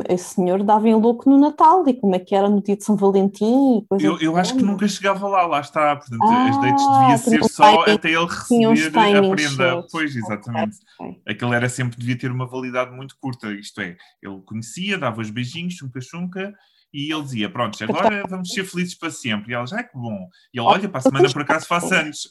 esse 0.07 0.35
senhor 0.35 0.61
dava 0.63 0.87
em 0.87 0.93
louco 0.93 1.27
no 1.27 1.39
Natal 1.39 1.83
e 1.87 1.95
como 1.95 2.13
é 2.13 2.19
que 2.19 2.35
era 2.35 2.47
no 2.47 2.61
dia 2.61 2.77
de 2.77 2.83
São 2.83 2.95
Valentim 2.95 3.85
e 3.99 4.03
Eu, 4.03 4.19
eu 4.19 4.37
acho 4.37 4.55
que 4.55 4.61
nunca 4.61 4.87
chegava 4.87 5.27
lá, 5.27 5.47
lá 5.47 5.59
está. 5.59 5.95
Portanto, 5.95 6.21
ah, 6.23 6.49
as 6.49 6.61
dates 6.61 6.85
devia 6.99 7.17
ser 7.17 7.43
só 7.49 7.81
até 7.81 8.09
ele 8.11 8.25
receber 8.25 9.17
a 9.17 9.29
prenda. 9.29 9.87
Pois, 9.91 10.15
exatamente. 10.15 10.77
Okay. 10.99 11.21
Aquele 11.27 11.55
era 11.55 11.67
sempre, 11.67 11.97
devia 11.97 12.17
ter 12.17 12.29
uma 12.29 12.45
validade 12.45 12.95
muito 12.95 13.17
curta, 13.19 13.51
isto 13.51 13.81
é, 13.81 13.97
ele 14.21 14.41
conhecia, 14.45 14.97
dava 14.97 15.19
os 15.19 15.31
beijinhos, 15.31 15.73
chunca-chunca, 15.73 16.53
e 16.93 17.11
ele 17.11 17.23
dizia: 17.23 17.49
Pronto, 17.49 17.83
agora 17.83 18.23
vamos 18.29 18.49
ser 18.49 18.63
felizes 18.63 18.93
para 18.93 19.09
sempre. 19.09 19.51
E 19.51 19.55
ela 19.55 19.65
já 19.65 19.79
é 19.79 19.83
que 19.83 19.97
bom. 19.97 20.29
E 20.53 20.59
ele, 20.59 20.67
olha, 20.67 20.87
para 20.87 20.99
a 20.99 21.01
semana 21.01 21.31
por 21.31 21.41
acaso 21.41 21.65
faço 21.65 21.93
anos. 21.93 22.29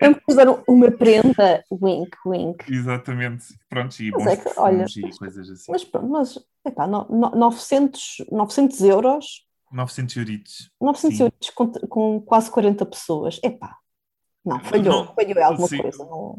Vamos 0.00 0.36
dar 0.36 0.48
uma 0.68 0.90
prenda, 0.90 1.64
wink, 1.70 2.16
wink. 2.26 2.72
Exatamente. 2.72 3.46
Pronto, 3.68 4.00
e 4.00 4.10
bons 4.10 4.26
é 4.26 4.36
que, 4.36 4.50
olha, 4.58 4.84
e 4.84 5.18
coisas 5.18 5.50
assim. 5.50 5.72
Mas 5.72 5.84
pronto, 5.84 6.08
mas 6.08 6.38
epá, 6.64 6.86
no, 6.86 7.06
no, 7.08 7.30
900, 7.30 8.26
900 8.30 8.80
euros. 8.82 9.46
900 9.72 10.16
euritos. 10.16 10.70
900 10.80 11.20
euritos 11.20 11.50
com, 11.50 11.72
com 11.72 12.20
quase 12.20 12.50
40 12.50 12.86
pessoas. 12.86 13.40
Epá, 13.42 13.76
não, 14.46 14.60
falhou, 14.60 15.04
não, 15.04 15.14
falhou 15.14 15.44
alguma 15.44 15.66
sim, 15.66 15.78
coisa. 15.78 16.04
Não... 16.04 16.38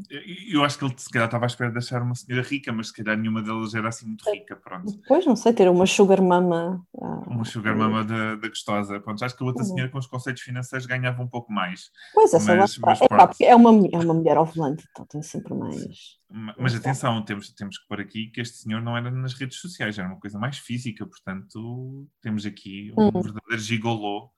Eu 0.49 0.63
acho 0.63 0.79
que 0.79 0.85
ele 0.85 0.93
se 0.95 1.09
calhar 1.09 1.27
estava 1.27 1.45
à 1.45 1.47
espera 1.47 1.69
de 1.69 1.77
achar 1.77 2.01
uma 2.01 2.15
senhora 2.15 2.47
rica, 2.47 2.71
mas 2.71 2.87
se 2.87 2.93
calhar 2.93 3.17
nenhuma 3.17 3.43
delas 3.43 3.75
era 3.75 3.89
assim 3.89 4.07
muito 4.07 4.23
rica, 4.31 4.55
pronto. 4.55 4.97
Pois, 5.05 5.25
não 5.25 5.35
sei, 5.35 5.51
ter 5.51 5.69
uma 5.69 5.85
sugar 5.85 6.21
mama. 6.21 6.81
Ah, 6.97 7.23
uma 7.27 7.43
sugar 7.43 7.75
mama 7.75 8.05
da, 8.05 8.35
da 8.35 8.47
gostosa. 8.47 8.97
Pronto, 9.01 9.23
acho 9.25 9.35
que 9.35 9.43
a 9.43 9.45
outra 9.45 9.61
uhum. 9.63 9.69
senhora 9.69 9.91
com 9.91 9.97
os 9.97 10.07
conceitos 10.07 10.41
financeiros 10.41 10.87
ganhava 10.87 11.21
um 11.21 11.27
pouco 11.27 11.51
mais. 11.51 11.91
Pois, 12.13 12.33
essa 12.33 12.55
mas, 12.55 12.77
mas, 12.77 13.01
é, 13.01 13.07
pá, 13.09 13.29
é, 13.41 13.55
uma, 13.55 13.71
é 13.91 13.97
uma 13.97 14.13
mulher 14.13 14.37
ao 14.37 14.45
volante, 14.45 14.85
então 14.89 15.05
tem 15.05 15.21
sempre 15.21 15.53
mais... 15.53 16.17
Mas 16.57 16.75
atenção, 16.75 17.23
temos, 17.23 17.53
temos 17.53 17.77
que 17.77 17.87
pôr 17.87 18.01
aqui 18.01 18.27
que 18.27 18.41
este 18.41 18.57
senhor 18.57 18.81
não 18.81 18.97
era 18.97 19.09
nas 19.09 19.33
redes 19.33 19.59
sociais, 19.59 19.97
era 19.97 20.07
uma 20.07 20.19
coisa 20.19 20.37
mais 20.37 20.57
física, 20.57 21.05
portanto 21.05 22.05
temos 22.21 22.45
aqui 22.45 22.93
um 22.97 23.03
uhum. 23.03 23.21
verdadeiro 23.21 23.59
gigolô 23.59 24.29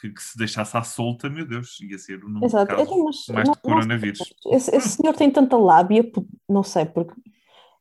que, 0.00 0.10
que, 0.10 0.22
se 0.22 0.36
deixasse 0.36 0.76
à 0.76 0.82
solta, 0.82 1.30
meu 1.30 1.46
Deus, 1.46 1.80
ia 1.80 1.98
ser 1.98 2.24
o 2.24 2.28
número 2.28 2.46
Exato. 2.46 2.74
de 2.74 2.76
casos 2.76 3.04
mas, 3.04 3.34
mais 3.34 3.48
não, 3.48 3.54
de 3.54 3.60
coronavírus. 3.60 4.34
esse, 4.50 4.74
esse, 4.74 4.88
senhor 4.90 5.14
tem 5.14 5.30
tanta 5.30 5.56
lábia, 5.56 6.04
não 6.48 6.62
sei, 6.62 6.84
porque 6.84 7.14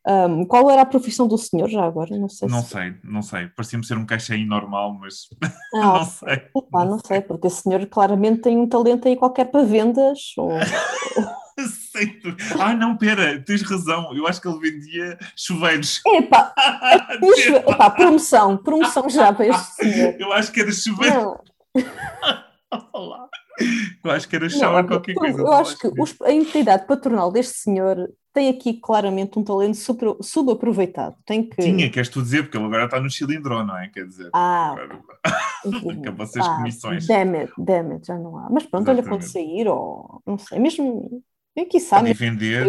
um, 0.07 0.45
qual 0.45 0.69
era 0.71 0.81
a 0.81 0.85
profissão 0.85 1.27
do 1.27 1.37
senhor 1.37 1.69
já 1.69 1.83
agora? 1.83 2.17
Não 2.17 2.27
sei. 2.27 2.49
Não 2.49 2.63
se... 2.63 2.69
sei, 2.69 2.95
não 3.03 3.21
sei. 3.21 3.47
Parecia-me 3.49 3.85
ser 3.85 3.97
um 3.97 4.05
caixinho 4.05 4.47
normal, 4.47 4.97
mas 4.99 5.27
ah, 5.75 5.79
não 5.79 6.05
sei. 6.05 6.41
Opa, 6.55 6.85
não 6.85 6.99
sei, 6.99 7.21
porque 7.21 7.47
esse 7.47 7.61
senhor 7.61 7.85
claramente 7.85 8.41
tem 8.41 8.57
um 8.57 8.67
talento 8.67 9.07
aí 9.07 9.15
qualquer 9.15 9.45
para 9.45 9.63
vendas. 9.63 10.33
Ou... 10.37 10.49
ah, 12.59 12.73
não, 12.73 12.97
pera, 12.97 13.39
tens 13.43 13.61
razão. 13.61 14.15
Eu 14.15 14.25
acho 14.25 14.41
que 14.41 14.47
ele 14.47 14.59
vendia 14.59 15.19
chuveiros. 15.35 16.01
Epá, 16.07 16.51
epá 17.67 17.89
promoção, 17.91 18.57
promoção 18.57 19.07
já 19.07 19.31
para 19.31 19.47
este 19.47 19.75
senhor. 19.75 20.15
Eu 20.17 20.33
acho 20.33 20.51
que 20.51 20.61
era 20.61 20.71
chuveiro. 20.71 21.39
Eu 24.03 24.11
acho 24.11 24.27
que 24.27 24.35
era 24.35 24.49
shower 24.49 24.85
qualquer 24.87 25.13
coisa. 25.13 25.39
Eu 25.39 25.51
acho 25.51 25.77
que 25.77 25.87
os, 25.87 26.19
a 26.21 26.31
entidade 26.31 26.87
patronal 26.87 27.31
deste 27.31 27.57
senhor 27.57 28.09
tem 28.33 28.49
aqui 28.49 28.73
claramente 28.73 29.37
um 29.37 29.43
talento 29.43 29.75
super, 29.75 30.15
subaproveitado. 30.21 31.15
Tem 31.25 31.47
que... 31.47 31.61
Tinha, 31.61 31.89
queres 31.89 32.09
tu 32.09 32.21
dizer, 32.21 32.43
porque 32.43 32.57
ele 32.57 32.65
agora 32.65 32.85
está 32.85 32.99
no 32.99 33.11
cilindro, 33.11 33.63
não 33.63 33.77
é? 33.77 33.89
Quer 33.89 34.05
dizer, 34.07 34.29
ah, 34.33 34.75
acabou-se 35.99 36.39
as 36.39 36.47
ah, 36.47 36.55
comissões. 36.55 37.05
Damn 37.05 37.35
it, 37.35 37.53
damn 37.57 37.91
it, 37.91 38.07
já 38.07 38.17
não 38.17 38.37
há. 38.37 38.49
Mas 38.49 38.65
pronto, 38.65 38.89
Exatamente. 38.89 39.09
olha, 39.09 39.19
pode 39.19 39.29
sair, 39.29 39.67
ou 39.67 40.21
não 40.25 40.37
sei, 40.37 40.59
mesmo, 40.59 41.23
nem 41.55 41.67
que 41.67 41.79
sabe. 41.79 42.13
vender. 42.13 42.67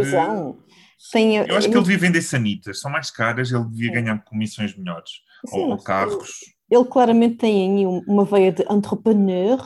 Tem, 1.11 1.37
eu 1.37 1.57
acho 1.57 1.69
que 1.69 1.75
ele 1.75 1.85
devia 1.85 1.99
vender 1.99 2.23
sanitas, 2.23 2.81
são 2.81 2.91
mais 2.91 3.11
caras, 3.11 3.51
ele 3.51 3.65
devia 3.65 3.93
ganhar 3.93 4.23
comissões 4.25 4.77
melhores. 4.77 5.11
Sim, 5.47 5.59
ou, 5.59 5.71
ou 5.71 5.83
carros 5.83 6.39
ele 6.73 6.87
claramente 6.87 7.37
tem 7.37 7.79
aí 7.79 7.87
uma 7.87 8.25
veia 8.25 8.51
de 8.51 8.63
entrepreneur, 8.71 9.61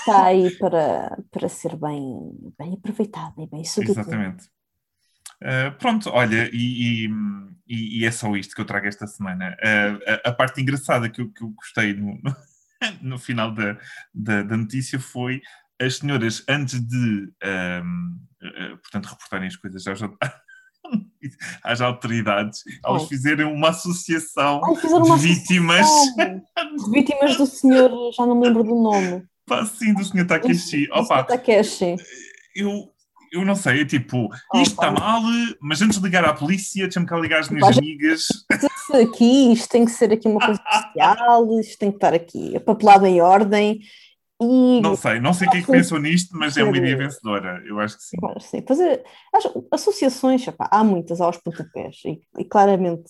está 0.00 0.26
aí 0.26 0.50
para, 0.58 1.16
para 1.30 1.48
ser 1.48 1.76
bem, 1.76 2.32
bem 2.58 2.74
aproveitado 2.74 3.40
e 3.40 3.46
bem 3.46 3.64
subido. 3.64 3.92
Exatamente. 3.92 4.48
Uh, 5.40 5.70
pronto, 5.78 6.10
olha, 6.10 6.50
e, 6.52 7.06
e, 7.68 8.00
e, 8.00 8.04
é 8.04 8.10
só 8.10 8.34
isto 8.34 8.54
que 8.54 8.60
eu 8.60 8.64
trago 8.64 8.88
esta 8.88 9.06
semana. 9.06 9.56
Uh, 9.62 10.10
a, 10.24 10.30
a, 10.30 10.32
parte 10.32 10.60
engraçada 10.60 11.08
que 11.08 11.20
eu, 11.20 11.30
que 11.30 11.44
eu 11.44 11.50
gostei 11.50 11.94
no, 11.94 12.20
no 13.00 13.18
final 13.18 13.52
da, 13.52 13.78
da, 14.12 14.42
da, 14.42 14.56
notícia 14.56 14.98
foi 14.98 15.40
as 15.80 15.98
senhoras, 15.98 16.42
antes 16.48 16.80
de, 16.80 17.32
um, 17.44 18.18
uh, 18.42 18.78
portanto, 18.78 19.06
reportarem 19.06 19.46
as 19.46 19.56
coisas 19.56 19.86
aos, 19.86 20.00
às 21.62 21.80
autoridades, 21.80 22.62
elas 22.84 23.02
oh. 23.02 23.06
fizeram 23.06 23.52
uma 23.52 23.70
associação 23.70 24.60
fizeram 24.76 25.04
uma 25.04 25.18
de 25.18 25.26
vítimas. 25.26 25.86
De 26.16 26.90
vítimas 26.90 27.36
do 27.36 27.46
senhor, 27.46 27.90
já 28.12 28.26
não 28.26 28.36
me 28.36 28.46
lembro 28.46 28.64
do 28.64 28.74
nome. 28.74 29.24
Pá, 29.46 29.64
sim, 29.64 29.94
do 29.94 30.04
senhor 30.04 30.26
Takeshi. 30.26 30.86
Do 30.86 30.94
Opa, 30.94 31.22
Takeshi. 31.22 31.96
Eu, 32.54 32.90
eu 33.32 33.44
não 33.44 33.54
sei, 33.54 33.82
é 33.82 33.84
tipo, 33.84 34.28
isto 34.54 34.72
está 34.72 34.90
mal, 34.90 35.22
mas 35.60 35.82
antes 35.82 35.98
de 35.98 36.04
ligar 36.04 36.24
à 36.24 36.32
polícia, 36.32 36.84
deixa-me 36.84 37.06
cá 37.06 37.16
ligar 37.16 37.40
às 37.40 37.48
minhas 37.48 37.76
amigas. 37.76 38.26
Aqui, 38.92 39.52
isto 39.52 39.68
tem 39.68 39.84
que 39.84 39.90
ser 39.90 40.12
aqui 40.12 40.26
uma 40.26 40.44
coisa 40.44 40.60
especial, 40.72 41.60
isto 41.60 41.78
tem 41.78 41.90
que 41.90 41.96
estar 41.96 42.14
aqui 42.14 42.58
papelado 42.60 43.06
em 43.06 43.20
ordem. 43.20 43.80
E, 44.40 44.80
Não 44.82 44.94
sei, 44.96 45.18
não 45.18 45.32
sei 45.32 45.48
quem 45.48 45.60
é 45.60 45.62
que 45.62 45.72
pensou 45.72 45.98
nisto, 45.98 46.36
mas 46.36 46.56
é 46.58 46.62
uma 46.64 46.76
ideia 46.76 46.96
vencedora. 46.96 47.62
Eu 47.66 47.80
acho 47.80 47.96
que 47.96 48.02
sim. 48.04 48.16
Claro, 48.18 48.40
sim. 48.40 48.60
Pois 48.60 48.78
é, 48.80 49.02
acho- 49.34 49.66
associações, 49.70 50.46
epá, 50.46 50.68
há 50.70 50.84
muitas 50.84 51.20
aos 51.20 51.38
pontapés, 51.38 51.96
e, 52.04 52.20
e 52.38 52.44
claramente 52.44 53.04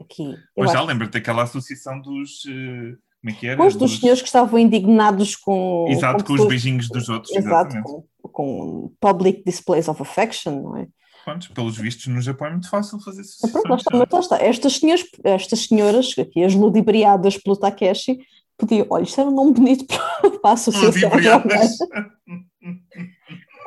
aqui. 0.00 0.32
eu 0.56 0.64
Mas 0.64 0.72
já 0.72 0.78
acho- 0.78 0.88
lembra-te 0.88 1.12
daquela 1.12 1.42
associação 1.42 2.00
dos. 2.00 2.44
eh, 2.48 2.96
como 3.20 3.30
é 3.30 3.32
que 3.32 3.46
era? 3.46 3.56
Pois, 3.58 3.76
dos 3.76 3.98
senhores 4.00 4.22
que 4.22 4.28
estavam 4.28 4.58
indignados 4.58 5.36
com. 5.36 5.86
Exato, 5.88 6.24
com 6.24 6.32
os 6.32 6.38
pessoas- 6.38 6.48
beijinhos 6.48 6.88
dos 6.88 7.08
outros, 7.10 7.34
Exato, 7.36 7.76
exatamente. 7.76 7.84
com, 8.22 8.28
com 8.30 8.92
public 9.00 9.42
displays 9.44 9.86
of 9.88 10.00
affection, 10.00 10.62
não 10.62 10.76
é? 10.78 10.86
Pronto, 11.24 11.52
pelos 11.54 11.76
vistos, 11.76 12.06
no 12.06 12.20
Japão 12.20 12.48
é 12.48 12.50
muito 12.52 12.68
fácil 12.68 12.98
fazer 13.00 13.22
Mas 13.22 13.50
pronto, 13.50 13.68
lá 13.68 13.76
associações. 13.76 13.80
está, 13.80 13.98
mas 13.98 14.30
lá 14.30 14.36
está. 14.38 14.46
Estas 14.46 14.76
senhoras, 14.78 15.04
estas 15.24 15.60
senhoras, 15.66 16.14
aqui 16.18 16.42
as 16.44 16.54
ludibriadas 16.54 17.38
pelo 17.38 17.56
Takeshi, 17.56 18.18
podiam, 18.56 18.86
olha, 18.90 19.04
isto 19.04 19.20
era 19.20 19.30
um 19.30 19.34
nome 19.34 19.52
bonito 19.52 19.86
para, 19.86 20.38
a 20.50 20.52
associação. 20.52 21.10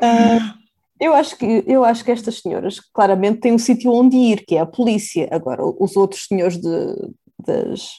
Ah, 0.01 0.55
eu, 0.99 1.13
acho 1.13 1.37
que, 1.37 1.63
eu 1.67 1.83
acho 1.83 2.03
que 2.03 2.11
estas 2.11 2.39
senhoras 2.41 2.79
claramente 2.79 3.39
têm 3.39 3.53
um 3.53 3.59
sítio 3.59 3.91
onde 3.91 4.15
ir, 4.15 4.45
que 4.45 4.55
é 4.55 4.59
a 4.59 4.65
polícia. 4.65 5.27
Agora, 5.31 5.63
os 5.65 5.95
outros 5.95 6.25
senhores 6.25 6.57
de- 6.57 7.11
das, 7.45 7.89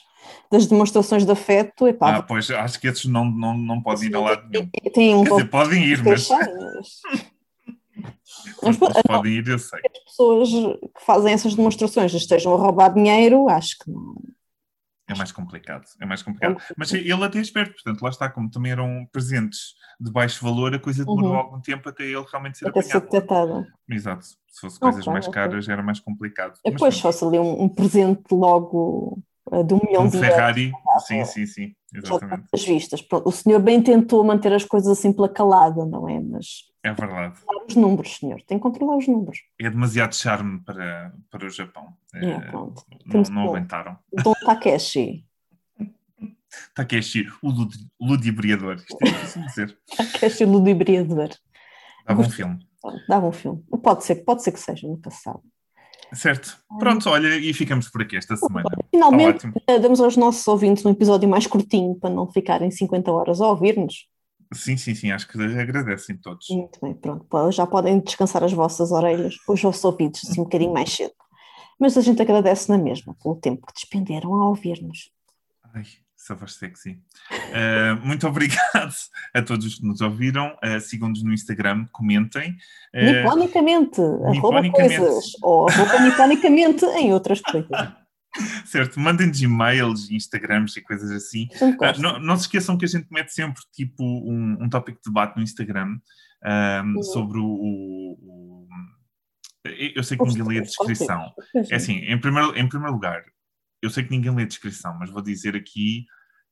das 0.50 0.66
demonstrações 0.66 1.24
de 1.24 1.32
afeto, 1.32 1.86
epá, 1.86 2.16
Ah, 2.16 2.22
pois, 2.22 2.50
acho 2.50 2.80
que 2.80 2.88
esses 2.88 3.04
não, 3.06 3.24
não, 3.24 3.56
não 3.56 3.82
podem 3.82 4.08
ir 4.08 4.16
a 4.16 4.20
lado 4.20 4.48
nenhum. 4.48 4.68
têm 4.92 5.14
um 5.14 5.24
Quer 5.24 5.30
dizer, 5.30 5.50
podem 5.50 5.84
ir, 5.84 5.98
mas 6.04 6.28
mas... 6.28 7.00
Mas, 8.62 8.76
podem 9.02 9.32
ir, 9.34 9.48
eu 9.48 9.58
sei. 9.58 9.80
as 9.80 10.04
pessoas 10.04 10.48
que 10.50 11.04
fazem 11.04 11.32
essas 11.32 11.54
demonstrações 11.54 12.12
estejam 12.14 12.54
a 12.54 12.56
roubar 12.56 12.92
dinheiro, 12.92 13.48
acho 13.48 13.76
que 13.78 13.90
não. 13.90 14.14
É 15.08 15.14
mais 15.14 15.32
complicado, 15.32 15.84
é 16.00 16.04
mais 16.06 16.22
complicado. 16.22 16.60
Mas 16.76 16.92
ele 16.92 17.12
até 17.24 17.38
é 17.38 17.42
esperto, 17.42 17.72
portanto, 17.72 18.02
lá 18.02 18.10
está, 18.10 18.28
como 18.30 18.50
também 18.50 18.70
eram 18.72 19.08
presentes 19.10 19.74
de 19.98 20.10
baixo 20.12 20.44
valor, 20.44 20.74
a 20.74 20.78
coisa 20.78 21.04
demorou 21.04 21.30
Uhum. 21.32 21.36
algum 21.38 21.60
tempo 21.60 21.88
até 21.88 22.04
ele 22.04 22.24
realmente 22.30 22.58
ser 22.58 22.68
Até 22.68 22.82
ser 22.82 22.98
apanhado. 22.98 23.10
detectada. 23.10 23.72
Exato. 23.88 24.24
Se 24.24 24.60
fosse 24.60 24.78
coisas 24.78 25.00
Ok, 25.02 25.12
mais 25.12 25.28
caras, 25.28 25.68
era 25.68 25.82
mais 25.82 25.98
complicado. 26.00 26.50
Mas 26.64 26.72
Depois 26.74 26.94
pronto, 27.00 27.02
fosse 27.14 27.24
ali 27.24 27.38
um, 27.38 27.62
um 27.62 27.68
presente 27.68 28.22
logo 28.32 29.18
de 29.64 29.74
um 29.74 29.80
milhão 29.84 30.04
um 30.04 30.08
de 30.08 30.16
euros 30.16 30.28
Ferrari, 30.34 30.72
sim, 31.06 31.18
é. 31.18 31.24
sim, 31.24 31.46
sim, 31.46 31.74
já 31.92 31.98
exatamente. 32.00 32.44
às 32.52 32.64
vistas. 32.64 33.02
Pronto, 33.02 33.28
o 33.28 33.32
senhor 33.32 33.60
bem 33.60 33.82
tentou 33.82 34.22
manter 34.24 34.52
as 34.52 34.64
coisas 34.64 34.98
assim 34.98 35.12
pela 35.12 35.28
calada, 35.28 35.84
não 35.86 36.08
é? 36.08 36.20
Mas 36.20 36.64
É 36.82 36.92
verdade. 36.92 37.38
os 37.68 37.74
números, 37.76 38.16
senhor, 38.16 38.40
tem 38.42 38.58
que 38.58 38.62
controlar 38.62 38.96
os 38.96 39.06
números. 39.08 39.38
É 39.60 39.68
demasiado 39.70 40.14
charme 40.14 40.60
para, 40.64 41.12
para 41.30 41.46
o 41.46 41.50
Japão. 41.50 41.94
É, 42.14 42.30
É, 42.30 42.40
pronto. 42.50 42.82
não, 43.06 43.22
não 43.22 43.42
aguentaram. 43.48 43.98
Dom 44.22 44.34
Takeshi. 44.44 45.24
Takeshi, 46.74 47.26
o 47.42 47.50
ludi- 47.50 47.86
ludibriador. 48.00 48.76
Isto 48.76 48.96
é 49.00 49.04
difícil 49.10 49.42
dizer. 49.44 49.78
Takeshi 49.96 50.44
ludibriador. 50.44 51.28
Dava 52.06 52.20
um 52.22 52.30
filme. 52.30 52.58
Dava 53.08 53.26
um 53.26 53.32
filme. 53.32 53.62
Pode 53.82 54.04
ser, 54.04 54.16
pode 54.24 54.42
ser 54.42 54.52
que 54.52 54.60
seja, 54.60 54.86
se 55.10 55.22
sabe. 55.22 55.40
Certo. 56.12 56.56
Pronto, 56.78 57.08
olha, 57.10 57.36
e 57.36 57.52
ficamos 57.52 57.88
por 57.88 58.02
aqui 58.02 58.16
esta 58.16 58.36
semana. 58.36 58.68
Finalmente, 58.90 59.46
Ótimo. 59.46 59.54
eh, 59.66 59.78
damos 59.78 60.00
aos 60.00 60.16
nossos 60.16 60.46
ouvintes 60.48 60.84
um 60.84 60.90
episódio 60.90 61.28
mais 61.28 61.46
curtinho 61.46 61.94
para 61.96 62.10
não 62.10 62.30
ficarem 62.30 62.70
50 62.70 63.10
horas 63.12 63.40
a 63.40 63.48
ouvir-nos. 63.48 64.06
Sim, 64.54 64.76
sim, 64.78 64.94
sim, 64.94 65.10
acho 65.10 65.28
que 65.28 65.38
agradecem 65.42 66.16
todos. 66.16 66.46
Muito 66.50 66.80
bem, 66.80 66.94
pronto. 66.94 67.52
Já 67.52 67.66
podem 67.66 68.00
descansar 68.00 68.42
as 68.42 68.52
vossas 68.52 68.90
orelhas, 68.90 69.36
os 69.46 69.60
vossos 69.60 69.84
ouvidos, 69.84 70.22
assim 70.24 70.40
um 70.40 70.44
bocadinho 70.44 70.72
mais 70.72 70.90
cedo. 70.90 71.12
Mas 71.78 71.96
a 71.98 72.00
gente 72.00 72.22
agradece 72.22 72.68
na 72.70 72.78
mesma 72.78 73.14
pelo 73.22 73.36
tempo 73.36 73.66
que 73.66 73.74
despenderam 73.74 74.34
a 74.34 74.48
ouvir-nos. 74.48 75.10
Ai, 75.74 75.84
voz 76.34 76.54
sexy. 76.54 77.00
Uh, 77.30 78.04
muito 78.06 78.26
obrigado 78.26 78.94
a 79.34 79.40
todos 79.42 79.64
os 79.66 79.74
que 79.76 79.86
nos 79.86 80.00
ouviram. 80.00 80.56
Uh, 80.64 80.80
Sigam-nos 80.80 81.22
no 81.22 81.32
Instagram, 81.32 81.86
comentem. 81.92 82.56
Uh, 82.94 83.04
Niponicamente, 83.12 84.00
arroba 84.00 84.70
coisas, 84.70 85.24
ou 85.42 85.68
arroba 85.68 86.00
niponicamente 86.00 86.84
em 86.84 87.12
outras 87.12 87.40
coisas. 87.40 87.68
certo, 88.66 89.00
mandem-nos 89.00 89.40
e-mails, 89.40 90.10
Instagrams 90.10 90.76
e 90.76 90.82
coisas 90.82 91.10
assim. 91.10 91.48
Uh, 91.62 92.00
não, 92.00 92.18
não 92.20 92.36
se 92.36 92.42
esqueçam 92.42 92.76
que 92.76 92.84
a 92.84 92.88
gente 92.88 93.06
mete 93.10 93.30
sempre 93.32 93.62
tipo 93.72 94.02
um, 94.02 94.56
um 94.60 94.68
tópico 94.68 94.98
de 95.02 95.10
debate 95.10 95.36
no 95.36 95.42
Instagram 95.42 95.98
um, 96.44 96.94
Uhum. 96.96 97.02
sobre 97.02 97.38
o, 97.38 97.44
o- 97.44 98.18
o- 98.22 98.68
Eu 99.96 100.02
sei 100.04 100.16
que 100.16 100.24
ninguém 100.24 100.44
lê 100.46 100.58
a 100.58 100.62
descrição. 100.62 101.32
tópicos. 101.34 101.70
É 101.72 101.74
assim, 101.76 101.94
em 101.98 102.18
primeiro, 102.20 102.56
em 102.56 102.68
primeiro 102.68 102.92
lugar, 102.94 103.22
eu 103.82 103.90
sei 103.90 104.04
que 104.04 104.10
ninguém 104.10 104.34
lê 104.34 104.42
a 104.42 104.46
descrição, 104.46 104.96
mas 104.98 105.10
vou 105.10 105.22
dizer 105.22 105.54
aqui 105.56 106.06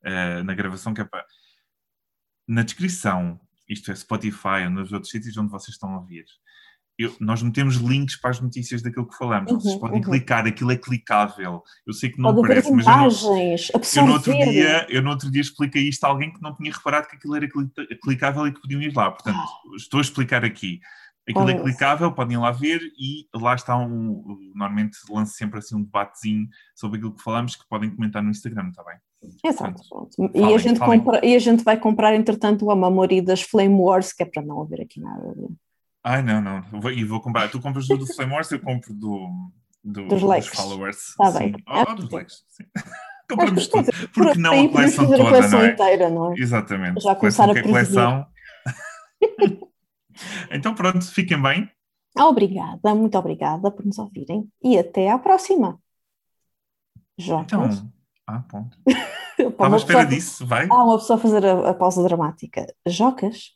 eh, 0.04 0.42
na 0.42 0.54
gravação 0.54 0.94
que 0.94 1.00
é 1.00 1.04
para. 1.04 1.24
Na 2.48 2.62
descrição, 2.62 3.40
isto 3.68 3.90
é 3.90 3.94
Spotify 3.96 4.64
ou 4.64 4.70
nos 4.70 4.92
outros 4.92 5.10
sítios 5.10 5.36
onde 5.36 5.50
vocês 5.50 5.74
estão 5.74 5.90
a 5.94 5.98
ouvir, 5.98 6.24
eu- 6.98 7.14
nós 7.20 7.42
metemos 7.42 7.74
links 7.76 8.16
para 8.16 8.30
as 8.30 8.40
notícias 8.40 8.80
daquilo 8.82 9.06
que 9.08 9.16
falamos. 9.16 9.50
Uhum, 9.52 9.60
vocês 9.60 9.74
podem 9.74 9.98
uhum. 9.98 10.04
clicar, 10.10 10.46
aquilo 10.46 10.70
é 10.70 10.76
clicável. 10.76 11.62
Eu 11.86 11.92
sei 11.92 12.08
que 12.10 12.18
não 12.20 12.34
Pode 12.34 12.48
parece, 12.48 12.72
mas 12.72 12.86
eu, 12.86 12.92
não- 12.92 13.00
imagens, 13.02 13.70
eu 13.96 14.06
no, 14.06 14.12
outro 14.12 14.32
dia, 14.32 14.86
eu 14.88 15.02
no 15.02 15.10
outro 15.10 15.30
dia 15.30 15.40
expliquei 15.42 15.82
isto 15.88 16.04
a 16.04 16.08
alguém 16.08 16.32
que 16.32 16.40
não 16.40 16.54
tinha 16.54 16.72
reparado 16.72 17.08
que 17.08 17.16
aquilo 17.16 17.34
era 17.36 17.48
cli- 17.48 17.70
clicável 18.02 18.46
e 18.46 18.52
que 18.52 18.60
podiam 18.60 18.80
ir 18.80 18.94
lá. 18.94 19.10
Portanto, 19.10 19.38
estou 19.76 19.98
a 19.98 20.00
explicar 20.02 20.44
aqui. 20.44 20.80
Aquilo 21.28 21.50
é 21.50 21.58
clicável, 21.60 22.12
podem 22.12 22.36
ir 22.36 22.40
lá 22.40 22.52
ver 22.52 22.80
e 22.98 23.26
lá 23.34 23.54
está 23.54 23.76
um. 23.76 24.22
Normalmente 24.54 24.96
lanço 25.10 25.32
sempre 25.34 25.58
assim 25.58 25.74
um 25.76 25.82
debatezinho 25.82 26.46
sobre 26.74 26.98
aquilo 26.98 27.14
que 27.14 27.22
falamos 27.22 27.56
que 27.56 27.66
podem 27.68 27.90
comentar 27.90 28.22
no 28.22 28.30
Instagram, 28.30 28.68
está 28.68 28.84
bem? 28.84 28.96
Exato. 29.44 29.82
pronto. 29.88 30.10
E, 30.32 30.38
falem, 30.40 30.54
a 30.54 30.58
gente 30.58 30.78
falem. 30.78 31.00
compra, 31.00 31.26
e 31.26 31.34
a 31.34 31.38
gente 31.40 31.64
vai 31.64 31.76
comprar, 31.76 32.14
entretanto, 32.14 32.64
o 32.64 32.70
Amamori 32.70 33.20
das 33.20 33.42
Flame 33.42 33.74
Wars, 33.74 34.12
que 34.12 34.22
é 34.22 34.26
para 34.26 34.42
não 34.42 34.62
haver 34.62 34.82
aqui 34.82 35.00
nada. 35.00 35.34
de- 35.34 35.54
Ai, 36.04 36.22
não, 36.22 36.40
não. 36.40 36.62
Vou- 36.80 36.92
E 36.92 37.02
vou 37.04 37.20
comprar. 37.20 37.50
Tu 37.50 37.60
compras 37.60 37.88
do, 37.88 37.96
do 37.96 38.06
Flame 38.06 38.32
Wars, 38.32 38.50
eu 38.52 38.60
compro 38.60 38.94
do, 38.94 39.50
do- 39.82 40.06
Dos 40.06 40.22
likes. 40.22 40.48
followers. 40.50 41.14
Tá 41.18 41.32
sim. 41.32 41.38
bem. 41.50 41.54
Oh, 41.68 41.94
dos 41.96 42.08
likes, 42.10 42.44
sim. 42.48 42.64
Compramos 43.28 43.66
tudo. 43.66 43.86
Porque 43.86 44.08
por 44.14 44.36
não 44.38 44.66
a 44.66 44.68
coleção 44.68 45.04
fazer 45.04 45.14
a 45.14 45.18
toda, 45.18 45.30
coleção 45.30 45.58
não 45.58 45.66
é? 45.66 45.72
inteira, 45.72 46.08
não 46.10 46.32
é? 46.32 46.34
Exatamente. 46.38 47.00
Já 47.00 47.14
começar 47.16 47.50
a 47.50 47.52
que 47.52 47.58
é 47.58 47.62
coleção. 47.62 48.26
então 50.50 50.74
pronto, 50.74 51.04
fiquem 51.12 51.40
bem. 51.40 51.70
Obrigada, 52.18 52.94
muito 52.94 53.16
obrigada 53.18 53.70
por 53.70 53.84
nos 53.84 53.98
ouvirem 53.98 54.48
e 54.62 54.78
até 54.78 55.10
à 55.10 55.18
próxima. 55.18 55.78
Jocas. 57.18 57.78
Então. 57.78 57.92
Ah, 58.26 58.40
ponto. 58.40 58.78
Estava 59.38 59.74
à 59.74 59.76
espera 59.76 59.98
pessoa- 60.00 60.04
disso, 60.16 60.46
vai. 60.46 60.66
Ah, 60.70 60.82
uma 60.84 60.98
pessoa 60.98 61.18
a 61.18 61.22
fazer 61.22 61.44
a, 61.46 61.70
a 61.70 61.74
pausa 61.74 62.02
dramática. 62.02 62.66
Jocas, 62.86 63.55